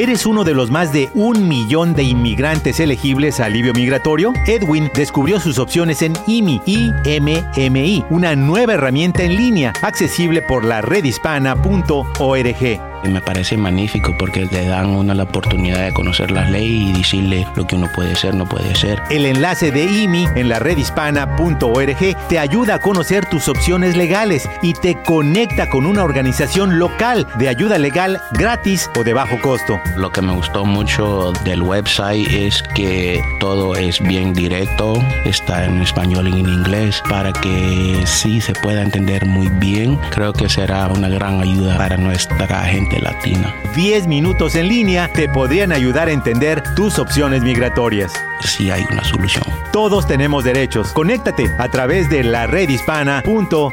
[0.00, 4.32] ¿Eres uno de los más de un millón de inmigrantes elegibles a alivio migratorio?
[4.46, 12.89] Edwin descubrió sus opciones en IMI, una nueva herramienta en línea accesible por la redhispana.org.
[13.04, 16.92] Me parece magnífico porque le dan a uno la oportunidad de conocer las leyes y
[16.92, 19.02] decirle lo que uno puede ser, no puede ser.
[19.10, 24.74] El enlace de IMI en la redhispana.org te ayuda a conocer tus opciones legales y
[24.74, 29.80] te conecta con una organización local de ayuda legal gratis o de bajo costo.
[29.96, 34.94] Lo que me gustó mucho del website es que todo es bien directo,
[35.24, 39.98] está en español y en inglés para que sí se pueda entender muy bien.
[40.10, 43.54] Creo que será una gran ayuda para nuestra gente latina.
[43.76, 48.12] 10 minutos en línea te podrían ayudar a entender tus opciones migratorias.
[48.40, 49.44] Si hay una solución.
[49.72, 50.92] Todos tenemos derechos.
[50.92, 53.72] Conéctate a través de la redhispana.org.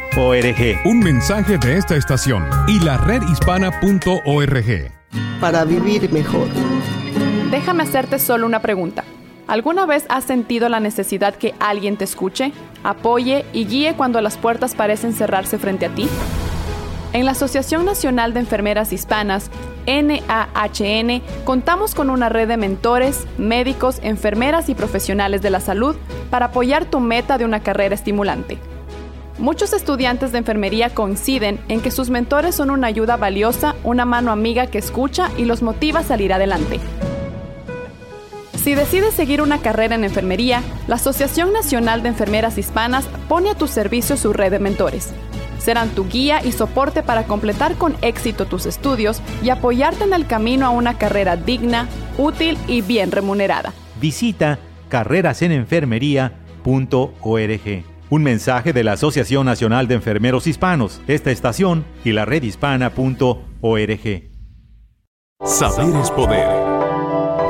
[0.86, 4.91] Un mensaje de esta estación y la redhispana.org.
[5.39, 6.47] Para vivir mejor.
[7.49, 9.03] Déjame hacerte solo una pregunta.
[9.47, 12.51] ¿Alguna vez has sentido la necesidad que alguien te escuche,
[12.84, 16.09] apoye y guíe cuando las puertas parecen cerrarse frente a ti?
[17.13, 19.49] En la Asociación Nacional de Enfermeras Hispanas,
[19.87, 25.95] NAHN, contamos con una red de mentores, médicos, enfermeras y profesionales de la salud
[26.29, 28.57] para apoyar tu meta de una carrera estimulante.
[29.39, 34.31] Muchos estudiantes de enfermería coinciden en que sus mentores son una ayuda valiosa, una mano
[34.31, 36.79] amiga que escucha y los motiva a salir adelante.
[38.63, 43.55] Si decides seguir una carrera en enfermería, la Asociación Nacional de Enfermeras Hispanas pone a
[43.55, 45.13] tu servicio su red de mentores.
[45.68, 50.26] Serán tu guía y soporte para completar con éxito tus estudios y apoyarte en el
[50.26, 53.74] camino a una carrera digna, útil y bien remunerada.
[53.99, 57.84] Visita carrerasenenfermería.org.
[58.09, 64.24] Un mensaje de la Asociación Nacional de Enfermeros Hispanos, esta estación y la redhispana.org.
[65.43, 66.47] Saber es poder.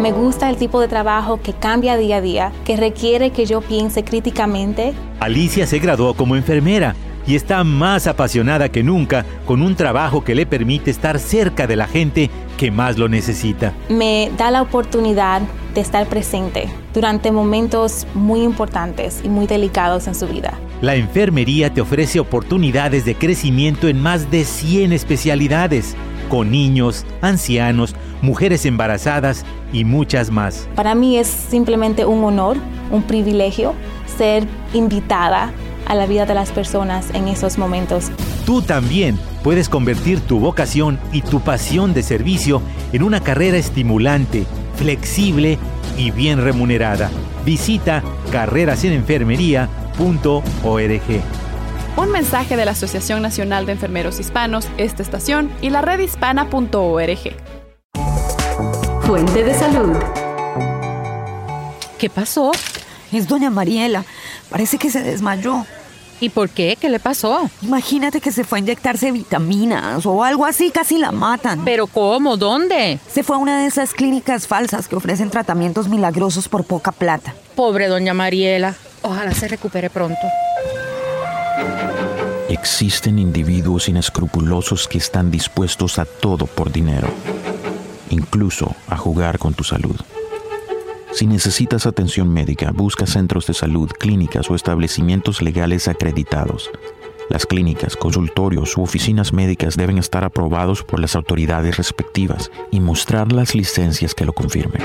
[0.01, 3.61] Me gusta el tipo de trabajo que cambia día a día, que requiere que yo
[3.61, 4.95] piense críticamente.
[5.20, 6.95] Alicia se graduó como enfermera
[7.28, 11.75] y está más apasionada que nunca con un trabajo que le permite estar cerca de
[11.75, 13.73] la gente que más lo necesita.
[13.89, 15.41] Me da la oportunidad
[15.75, 20.53] de estar presente durante momentos muy importantes y muy delicados en su vida.
[20.82, 25.95] La enfermería te ofrece oportunidades de crecimiento en más de 100 especialidades,
[26.30, 30.67] con niños, ancianos, mujeres embarazadas y muchas más.
[30.75, 32.57] Para mí es simplemente un honor,
[32.91, 33.73] un privilegio
[34.17, 35.51] ser invitada
[35.88, 38.11] a la vida de las personas en esos momentos.
[38.45, 42.61] Tú también puedes convertir tu vocación y tu pasión de servicio
[42.91, 45.57] en una carrera estimulante, flexible
[45.97, 47.09] y bien remunerada.
[47.45, 51.21] Visita carrerasenenfermería.org.
[51.95, 57.17] Un mensaje de la Asociación Nacional de Enfermeros Hispanos, esta estación y la redhispana.org.
[59.01, 59.95] Fuente de salud.
[61.97, 62.51] ¿Qué pasó?
[63.11, 64.03] Es doña Mariela.
[64.49, 65.65] Parece que se desmayó.
[66.20, 66.78] ¿Y por qué?
[66.80, 67.49] ¿Qué le pasó?
[67.61, 71.63] Imagínate que se fue a inyectarse vitaminas o algo así, casi la matan.
[71.63, 72.38] ¿Pero cómo?
[72.38, 72.99] ¿Dónde?
[73.11, 77.36] Se fue a una de esas clínicas falsas que ofrecen tratamientos milagrosos por poca plata.
[77.55, 78.76] Pobre doña Mariela.
[79.03, 80.20] Ojalá se recupere pronto.
[82.49, 87.09] Existen individuos inescrupulosos que están dispuestos a todo por dinero,
[88.09, 89.95] incluso a jugar con tu salud.
[91.13, 96.69] Si necesitas atención médica, busca centros de salud, clínicas o establecimientos legales acreditados.
[97.29, 103.31] Las clínicas, consultorios u oficinas médicas deben estar aprobados por las autoridades respectivas y mostrar
[103.31, 104.81] las licencias que lo confirmen.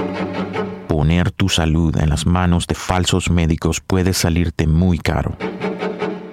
[0.89, 5.37] Poner tu salud en las manos de falsos médicos puede salirte muy caro.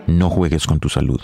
[0.07, 1.21] No juegues con tu salud.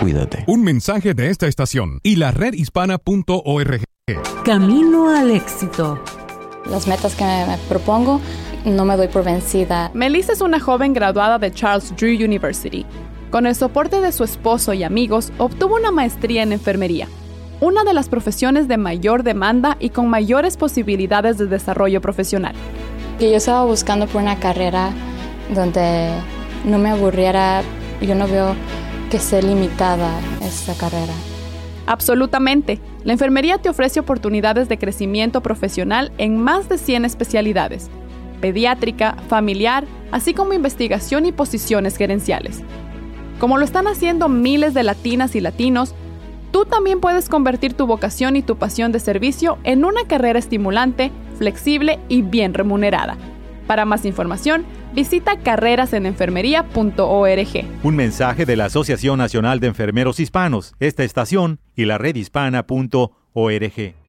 [0.00, 0.44] Cuídate.
[0.46, 3.82] Un mensaje de esta estación y la redhispana.org.
[4.44, 6.00] Camino al éxito.
[6.70, 8.20] Las metas que me propongo,
[8.64, 9.90] no me doy por vencida.
[9.94, 12.84] Melissa es una joven graduada de Charles Drew University.
[13.30, 17.08] Con el soporte de su esposo y amigos, obtuvo una maestría en enfermería,
[17.60, 22.54] una de las profesiones de mayor demanda y con mayores posibilidades de desarrollo profesional.
[23.20, 24.90] Yo estaba buscando por una carrera
[25.54, 26.10] donde
[26.64, 27.62] no me aburriera,
[28.00, 28.54] yo no veo
[29.10, 30.10] que sea limitada
[30.42, 31.14] esta carrera.
[31.86, 32.80] Absolutamente.
[33.04, 37.88] La enfermería te ofrece oportunidades de crecimiento profesional en más de 100 especialidades,
[38.40, 42.62] pediátrica, familiar, así como investigación y posiciones gerenciales.
[43.38, 45.94] Como lo están haciendo miles de latinas y latinos,
[46.50, 51.12] tú también puedes convertir tu vocación y tu pasión de servicio en una carrera estimulante,
[51.38, 53.16] flexible y bien remunerada.
[53.66, 54.64] Para más información,
[54.94, 57.64] visita carrerasenenfermería.org.
[57.82, 64.05] Un mensaje de la Asociación Nacional de Enfermeros Hispanos, esta estación y la redhispana.org.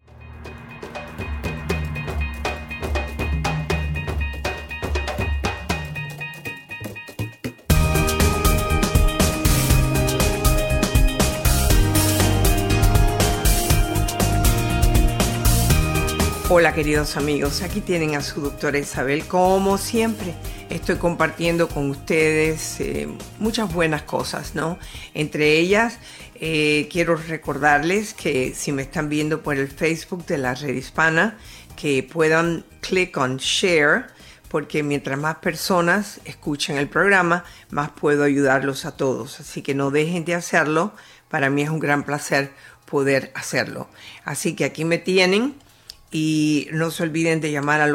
[16.50, 19.28] Hola queridos amigos, aquí tienen a su doctora Isabel.
[19.28, 20.34] Como siempre,
[20.70, 24.80] estoy compartiendo con ustedes eh, muchas buenas cosas, ¿no?
[25.14, 26.00] Entre ellas,
[26.36, 31.38] eh, quiero recordarles que si me están viendo por el Facebook de la red hispana,
[31.76, 34.06] que puedan click on share,
[34.48, 39.42] porque mientras más personas escuchen el programa, más puedo ayudarlos a todos.
[39.42, 40.94] Así que no dejen de hacerlo.
[41.28, 42.54] Para mí es un gran placer
[42.86, 43.90] poder hacerlo.
[44.24, 45.67] Así que aquí me tienen
[46.12, 47.94] y no se olviden de llamar al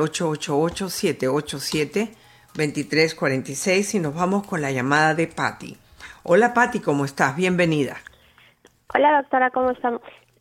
[2.55, 5.77] 888-787-2346 y nos vamos con la llamada de Patty.
[6.23, 7.35] Hola Patty, ¿cómo estás?
[7.37, 7.97] Bienvenida.
[8.95, 9.91] Hola doctora, ¿cómo está?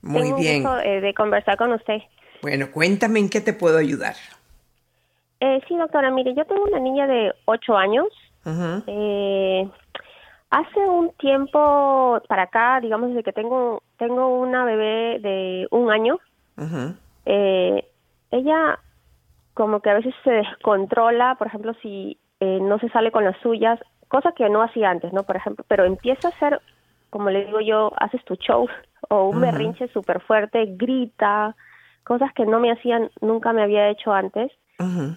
[0.01, 0.63] Muy Tengo un bien.
[0.63, 1.99] gusto, eh, de conversar con usted.
[2.41, 4.15] Bueno, cuéntame en qué te puedo ayudar.
[5.39, 8.07] Eh, sí, doctora, mire, yo tengo una niña de 8 años.
[8.45, 8.83] Ujú.
[8.87, 9.69] Eh,
[10.49, 16.19] hace un tiempo para acá, digamos, desde que tengo, tengo una bebé de un año,
[16.57, 16.95] Ujú.
[17.33, 17.87] Eh,
[18.29, 18.77] ella
[19.53, 23.39] como que a veces se descontrola, por ejemplo, si eh, no se sale con las
[23.39, 23.79] suyas,
[24.09, 25.23] cosa que no hacía antes, ¿no?
[25.23, 26.61] Por ejemplo, pero empieza a hacer,
[27.09, 28.67] como le digo yo, haces tu show
[29.09, 29.41] o un Ujú.
[29.41, 31.55] berrinche súper fuerte, grita,
[32.03, 34.51] cosas que no me hacían, nunca me había hecho antes.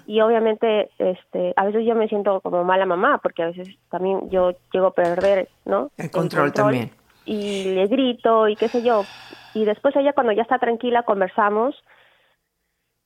[0.07, 4.29] Y obviamente, este, a veces yo me siento como mala mamá, porque a veces también
[4.31, 5.91] yo llego a perder, ¿no?
[5.97, 6.91] El control también.
[7.25, 9.09] Y le grito y qué sé yo.
[9.55, 11.75] Y después ella cuando ya está tranquila conversamos.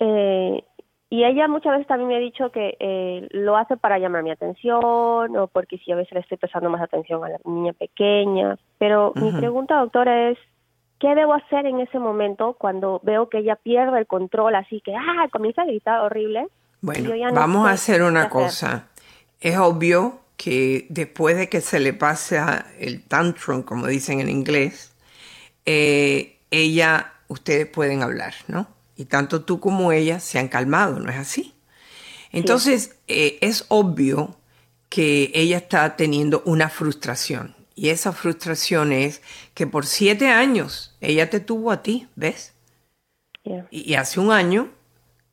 [0.00, 0.62] Eh,
[1.10, 4.30] y ella muchas veces también me ha dicho que eh, lo hace para llamar mi
[4.30, 8.58] atención o porque si a veces le estoy prestando más atención a la niña pequeña.
[8.78, 10.38] Pero mi pregunta, doctora, es,
[10.98, 14.94] ¿qué debo hacer en ese momento cuando veo que ella pierde el control así que,
[14.94, 16.46] ah, comienza a gritar horrible?
[16.82, 18.30] Bueno, no vamos a hacer una hacer.
[18.32, 18.88] cosa.
[19.40, 22.38] Es obvio que después de que se le pase
[22.78, 24.94] el tantrum, como dicen en inglés,
[25.64, 28.66] eh, ella, ustedes pueden hablar, ¿no?
[28.98, 31.54] Y tanto tú como ella se han calmado, ¿no es así?
[32.32, 34.36] Entonces, eh, es obvio
[34.88, 37.54] que ella está teniendo una frustración.
[37.76, 39.22] Y esa frustración es
[39.54, 42.54] que por siete años ella te tuvo a ti, ¿ves?
[43.44, 43.68] Yeah.
[43.70, 44.68] Y, y hace un año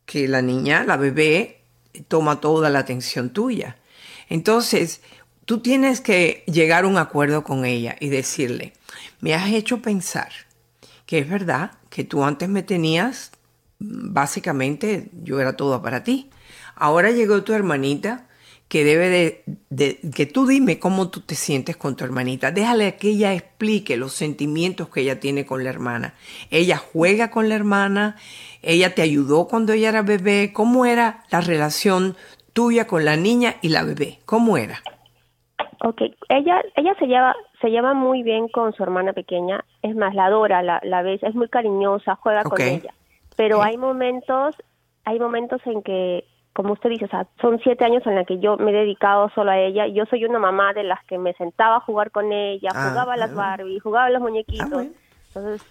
[0.05, 1.63] que la niña, la bebé,
[2.07, 3.77] toma toda la atención tuya.
[4.29, 5.01] Entonces,
[5.45, 8.73] tú tienes que llegar a un acuerdo con ella y decirle,
[9.21, 10.29] me has hecho pensar
[11.07, 13.31] que es verdad que tú antes me tenías,
[13.79, 16.29] básicamente yo era todo para ti.
[16.75, 18.27] Ahora llegó tu hermanita
[18.67, 22.51] que debe de, de- que tú dime cómo tú te sientes con tu hermanita.
[22.51, 26.15] Déjale que ella explique los sentimientos que ella tiene con la hermana.
[26.49, 28.15] Ella juega con la hermana,
[28.63, 30.51] ella te ayudó cuando ella era bebé.
[30.51, 32.15] ¿Cómo era la relación
[32.53, 34.19] tuya con la niña y la bebé?
[34.25, 34.81] ¿Cómo era?
[35.83, 40.15] Ok, ella, ella se lleva, se lleva muy bien con su hermana pequeña, es más,
[40.15, 42.93] la adora, la, la ves, es muy cariñosa, juega con ella.
[43.35, 44.55] Pero hay momentos,
[45.03, 48.39] hay momentos en que, como usted dice, o sea, son siete años en los que
[48.39, 49.87] yo me he dedicado solo a ella.
[49.87, 53.13] Yo soy una mamá de las que me sentaba a jugar con ella, Ah, jugaba
[53.13, 53.35] a las ah.
[53.35, 54.87] Barbie, jugaba a los muñequitos.
[55.27, 55.65] Entonces,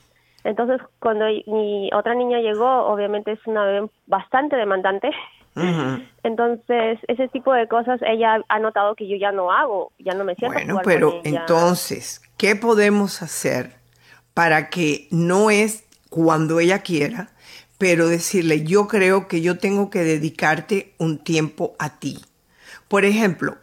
[0.45, 5.11] entonces cuando mi otra niña llegó, obviamente es una bebé bastante demandante.
[6.25, 10.25] Entonces, ese tipo de cosas ella ha notado que yo ya no hago, ya no
[10.25, 11.41] me siento Bueno, pero con ella.
[11.41, 13.77] entonces, ¿qué podemos hacer
[14.35, 17.29] para que no es cuando ella quiera,
[17.79, 22.19] pero decirle, yo creo que yo tengo que dedicarte un tiempo a ti?
[22.89, 23.57] Por ejemplo,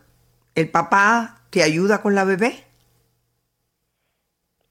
[0.55, 2.66] ¿el papá te ayuda con la bebé?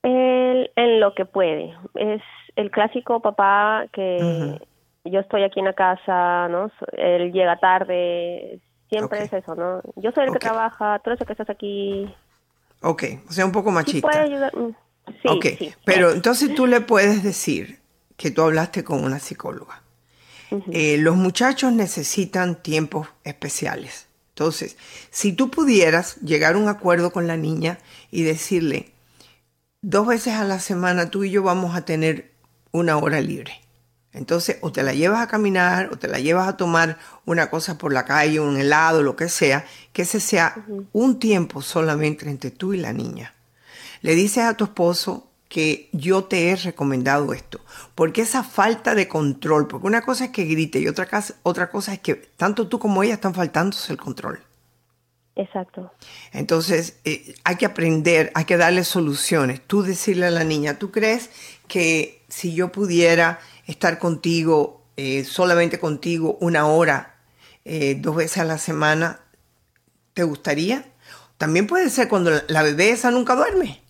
[0.03, 1.75] Él en lo que puede.
[1.95, 2.23] Es
[2.57, 4.59] el clásico papá que
[5.05, 6.71] yo estoy aquí en la casa, ¿no?
[6.93, 9.83] Él llega tarde, siempre es eso, ¿no?
[9.97, 12.15] Yo soy el que trabaja, tú eres el que estás aquí.
[12.83, 14.09] Ok, o sea, un poco Sí machista.
[14.09, 14.57] puede ayudar.
[14.57, 14.75] mm,
[15.23, 15.75] Sí, ok, sí.
[15.85, 17.80] pero entonces tú le puedes decir
[18.21, 19.81] que tú hablaste con una psicóloga.
[20.73, 24.09] Eh, los muchachos necesitan tiempos especiales.
[24.35, 24.77] Entonces,
[25.11, 27.79] si tú pudieras llegar a un acuerdo con la niña
[28.11, 28.93] y decirle,
[29.81, 32.33] dos veces a la semana tú y yo vamos a tener
[32.73, 33.63] una hora libre.
[34.13, 37.79] Entonces, o te la llevas a caminar, o te la llevas a tomar una cosa
[37.79, 39.65] por la calle, un helado, lo que sea,
[39.95, 43.35] que ese sea un tiempo solamente entre tú y la niña.
[44.03, 47.61] Le dices a tu esposo que yo te he recomendado esto,
[47.97, 51.09] porque esa falta de control, porque una cosa es que grite y otra,
[51.43, 54.41] otra cosa es que tanto tú como ella están faltándose el control.
[55.35, 55.93] Exacto.
[56.33, 59.61] Entonces, eh, hay que aprender, hay que darle soluciones.
[59.67, 61.31] Tú decirle a la niña, ¿tú crees
[61.67, 67.17] que si yo pudiera estar contigo, eh, solamente contigo, una hora,
[67.65, 69.19] eh, dos veces a la semana,
[70.15, 70.85] ¿te gustaría?
[71.39, 73.83] También puede ser cuando la, la bebé esa nunca duerme.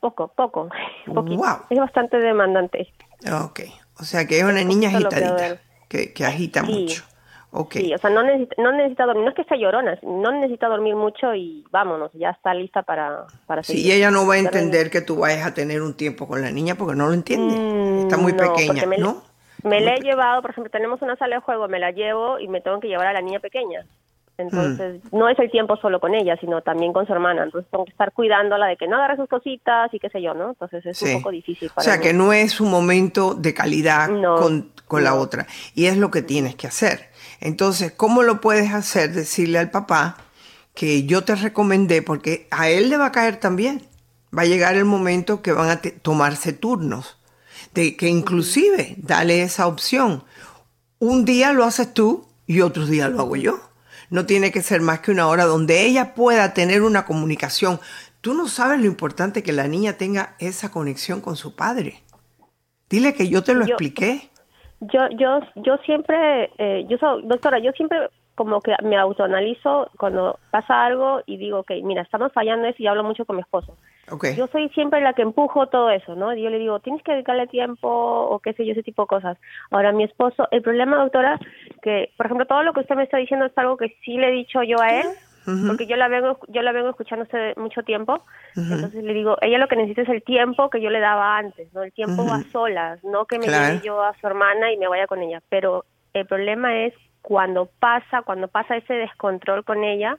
[0.00, 0.68] Poco, poco.
[1.14, 1.42] Poquito.
[1.42, 1.56] Wow.
[1.70, 2.92] Es bastante demandante.
[3.44, 3.60] Ok,
[4.00, 6.72] o sea que es una niña agitadita, que, que agita Sí.
[6.82, 7.04] mucho.
[7.56, 7.74] Ok.
[7.74, 10.66] Sí, o sea, no necesita, no necesita dormir, no es que sea llorona, no necesita
[10.66, 13.86] dormir mucho y vámonos, ya está lista para, para Sí, seguir.
[13.86, 16.50] y ella no va a entender que tú vayas a tener un tiempo con la
[16.50, 17.54] niña porque no lo entiende.
[18.00, 19.22] Está muy Mm, no, pequeña, me, ¿no?
[19.62, 22.48] Me la he llevado, por ejemplo, tenemos una sala de juego, me la llevo y
[22.48, 23.86] me tengo que llevar a la niña pequeña.
[24.36, 25.16] Entonces, Mm.
[25.18, 27.44] no es el tiempo solo con ella, sino también con su hermana.
[27.44, 30.34] Entonces, tengo que estar cuidándola de que no agarre sus cositas y qué sé yo,
[30.34, 30.50] ¿no?
[30.50, 31.06] Entonces, es Sí.
[31.06, 32.02] un poco difícil O para sea mí.
[32.02, 35.46] que no es un momento de calidad No, con, con la otra.
[35.74, 37.10] Y es lo que tienes que hacer.
[37.40, 39.12] Entonces, ¿cómo lo puedes hacer?
[39.12, 40.16] Decirle al papá
[40.74, 43.82] que yo te recomendé, porque a él le va a caer también.
[44.36, 47.18] Va a llegar el momento que van a tomarse turnos.
[47.72, 50.24] De que inclusive dale esa opción.
[50.98, 53.58] Un día lo haces tú y otro día lo hago yo.
[54.10, 57.80] No tiene que ser más que una hora donde ella pueda tener una comunicación.
[58.20, 62.02] Tú no sabes lo importante que la niña tenga esa conexión con su padre.
[62.88, 64.30] Dile que yo te lo Yo- expliqué.
[64.80, 67.96] Yo, yo, yo siempre, eh, yo soy, doctora, yo siempre
[68.34, 72.86] como que me autoanalizo cuando pasa algo y digo, ok, mira, estamos fallando eso y
[72.86, 73.78] hablo mucho con mi esposo.
[74.36, 76.34] Yo soy siempre la que empujo todo eso, ¿no?
[76.34, 79.38] Yo le digo, tienes que dedicarle tiempo o qué sé yo, ese tipo de cosas.
[79.70, 81.38] Ahora, mi esposo, el problema, doctora,
[81.82, 84.28] que, por ejemplo, todo lo que usted me está diciendo es algo que sí le
[84.28, 85.06] he dicho yo a él,
[85.66, 88.24] porque yo la vengo, yo la vengo escuchando hace mucho tiempo.
[88.56, 91.72] Entonces le digo, ella lo que necesita es el tiempo que yo le daba antes,
[91.74, 91.82] ¿no?
[91.82, 93.74] El tiempo a solas, no que me Claro.
[93.74, 95.42] lleve yo a su hermana y me vaya con ella.
[95.50, 95.84] Pero
[96.14, 100.16] el problema es cuando pasa, cuando pasa ese descontrol con ella,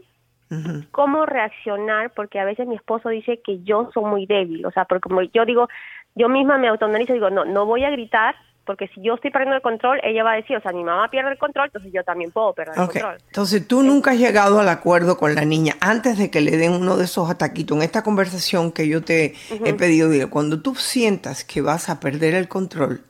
[0.92, 4.86] Cómo reaccionar, porque a veces mi esposo dice que yo soy muy débil, o sea,
[4.86, 5.68] porque como yo digo,
[6.16, 8.36] yo misma me autoanalizo y digo, no, no voy a gritar,
[8.66, 11.10] porque si yo estoy perdiendo el control, ella va a decir, o sea, mi mamá
[11.10, 13.18] pierde el control, entonces yo también puedo perder el control.
[13.28, 16.74] Entonces tú nunca has llegado al acuerdo con la niña antes de que le den
[16.74, 17.78] uno de esos ataquitos.
[17.78, 22.34] En esta conversación que yo te he pedido, cuando tú sientas que vas a perder
[22.34, 23.02] el control,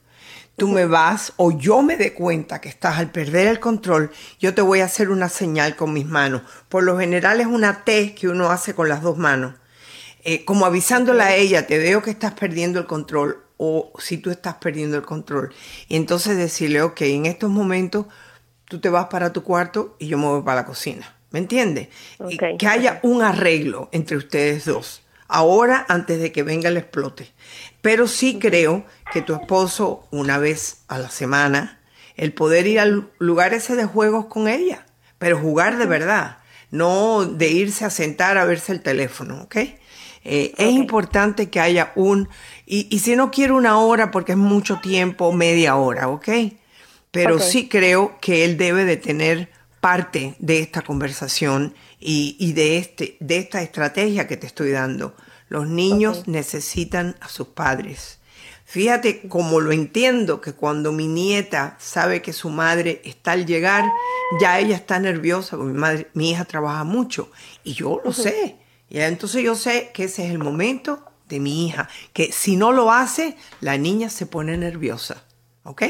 [0.56, 4.54] tú me vas o yo me dé cuenta que estás al perder el control, yo
[4.54, 6.42] te voy a hacer una señal con mis manos.
[6.70, 9.56] Por lo general es una T que uno hace con las dos manos.
[10.24, 14.32] Eh, como avisándole a ella, te veo que estás perdiendo el control o si tú
[14.32, 15.54] estás perdiendo el control.
[15.88, 18.08] Y entonces decirle, ok, en estos momentos
[18.66, 21.16] tú te vas para tu cuarto y yo me voy para la cocina.
[21.32, 21.90] ¿Me entiendes?
[22.58, 25.02] Que haya un arreglo entre ustedes dos.
[25.28, 27.28] Ahora, antes de que venga el explote.
[27.86, 28.84] Pero sí creo
[29.14, 31.80] que tu esposo, una vez a la semana,
[32.18, 34.88] el poder ir al lugar ese de juegos con ella,
[35.20, 36.40] pero jugar de verdad,
[36.72, 39.58] no de irse a sentar a verse el teléfono, ¿ok?
[39.58, 42.28] Eh, Es importante que haya un,
[42.66, 46.28] y, y si no quiero una hora porque es mucho tiempo, media hora, ¿ok?
[47.12, 52.80] Pero sí creo que él debe de tener parte de esta conversación y, y de,
[52.80, 55.16] este, de esta estrategia que te estoy dando.
[55.48, 58.20] Los niños necesitan a sus padres.
[58.66, 63.86] Fíjate como lo entiendo, que cuando mi nieta sabe que su madre está al llegar,
[64.42, 67.30] ya ella está nerviosa, porque mi, madre, mi hija trabaja mucho
[67.64, 68.58] y yo lo sé.
[68.90, 72.72] Y entonces yo sé que ese es el momento de mi hija, que si no
[72.72, 75.24] lo hace, la niña se pone nerviosa.
[75.66, 75.82] ¿Ok?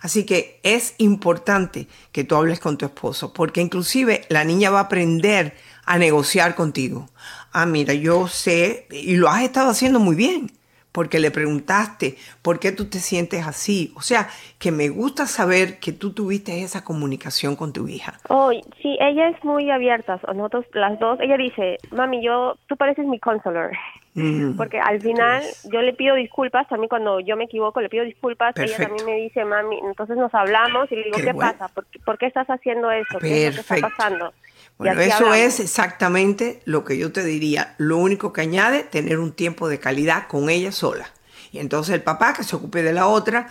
[0.00, 4.78] Así que es importante que tú hables con tu esposo, porque inclusive la niña va
[4.78, 7.10] a aprender a negociar contigo.
[7.52, 10.52] Ah, mira, yo sé, y lo has estado haciendo muy bien,
[10.94, 13.92] porque le preguntaste por qué tú te sientes así.
[13.96, 14.28] O sea,
[14.60, 18.20] que me gusta saber que tú tuviste esa comunicación con tu hija.
[18.28, 20.20] Oh, sí, ella es muy abierta.
[20.32, 23.72] Nosotros las dos, ella dice, mami, yo, tú pareces mi counselor.
[24.14, 24.56] Mm.
[24.56, 28.56] Porque al final yo le pido disculpas, también cuando yo me equivoco le pido disculpas,
[28.56, 28.84] ella Perfecto.
[28.96, 31.50] también me dice, mami, entonces nos hablamos y le digo, Qué ¿qué, bueno.
[31.58, 31.66] pasa?
[31.74, 33.18] ¿Por, qué- por qué estás haciendo eso?
[33.18, 34.32] ¿Qué es lo que está pasando?
[34.78, 35.36] Bueno, eso hablamos.
[35.38, 37.74] es exactamente lo que yo te diría.
[37.78, 41.10] Lo único que añade, tener un tiempo de calidad con ella sola.
[41.52, 43.48] Y entonces el papá que se ocupe de la otra,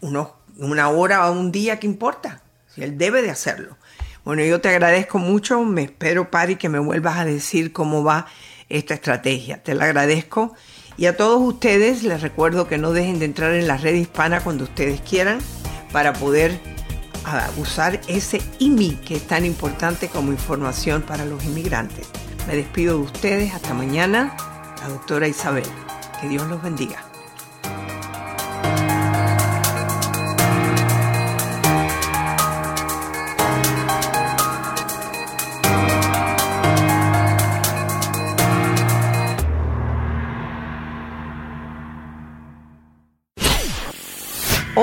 [0.00, 2.40] unos- una hora o un día, ¿qué importa?
[2.74, 3.76] Si él debe de hacerlo.
[4.24, 5.62] Bueno, yo te agradezco mucho.
[5.64, 8.26] Me espero, Pari, que me vuelvas a decir cómo va
[8.70, 9.62] esta estrategia.
[9.62, 10.54] Te la agradezco.
[10.96, 14.40] Y a todos ustedes les recuerdo que no dejen de entrar en la red hispana
[14.42, 15.38] cuando ustedes quieran
[15.92, 16.58] para poder
[17.24, 22.06] a usar ese IMI que es tan importante como información para los inmigrantes.
[22.46, 23.54] Me despido de ustedes.
[23.54, 24.36] Hasta mañana.
[24.82, 25.64] La doctora Isabel.
[26.20, 27.13] Que Dios los bendiga.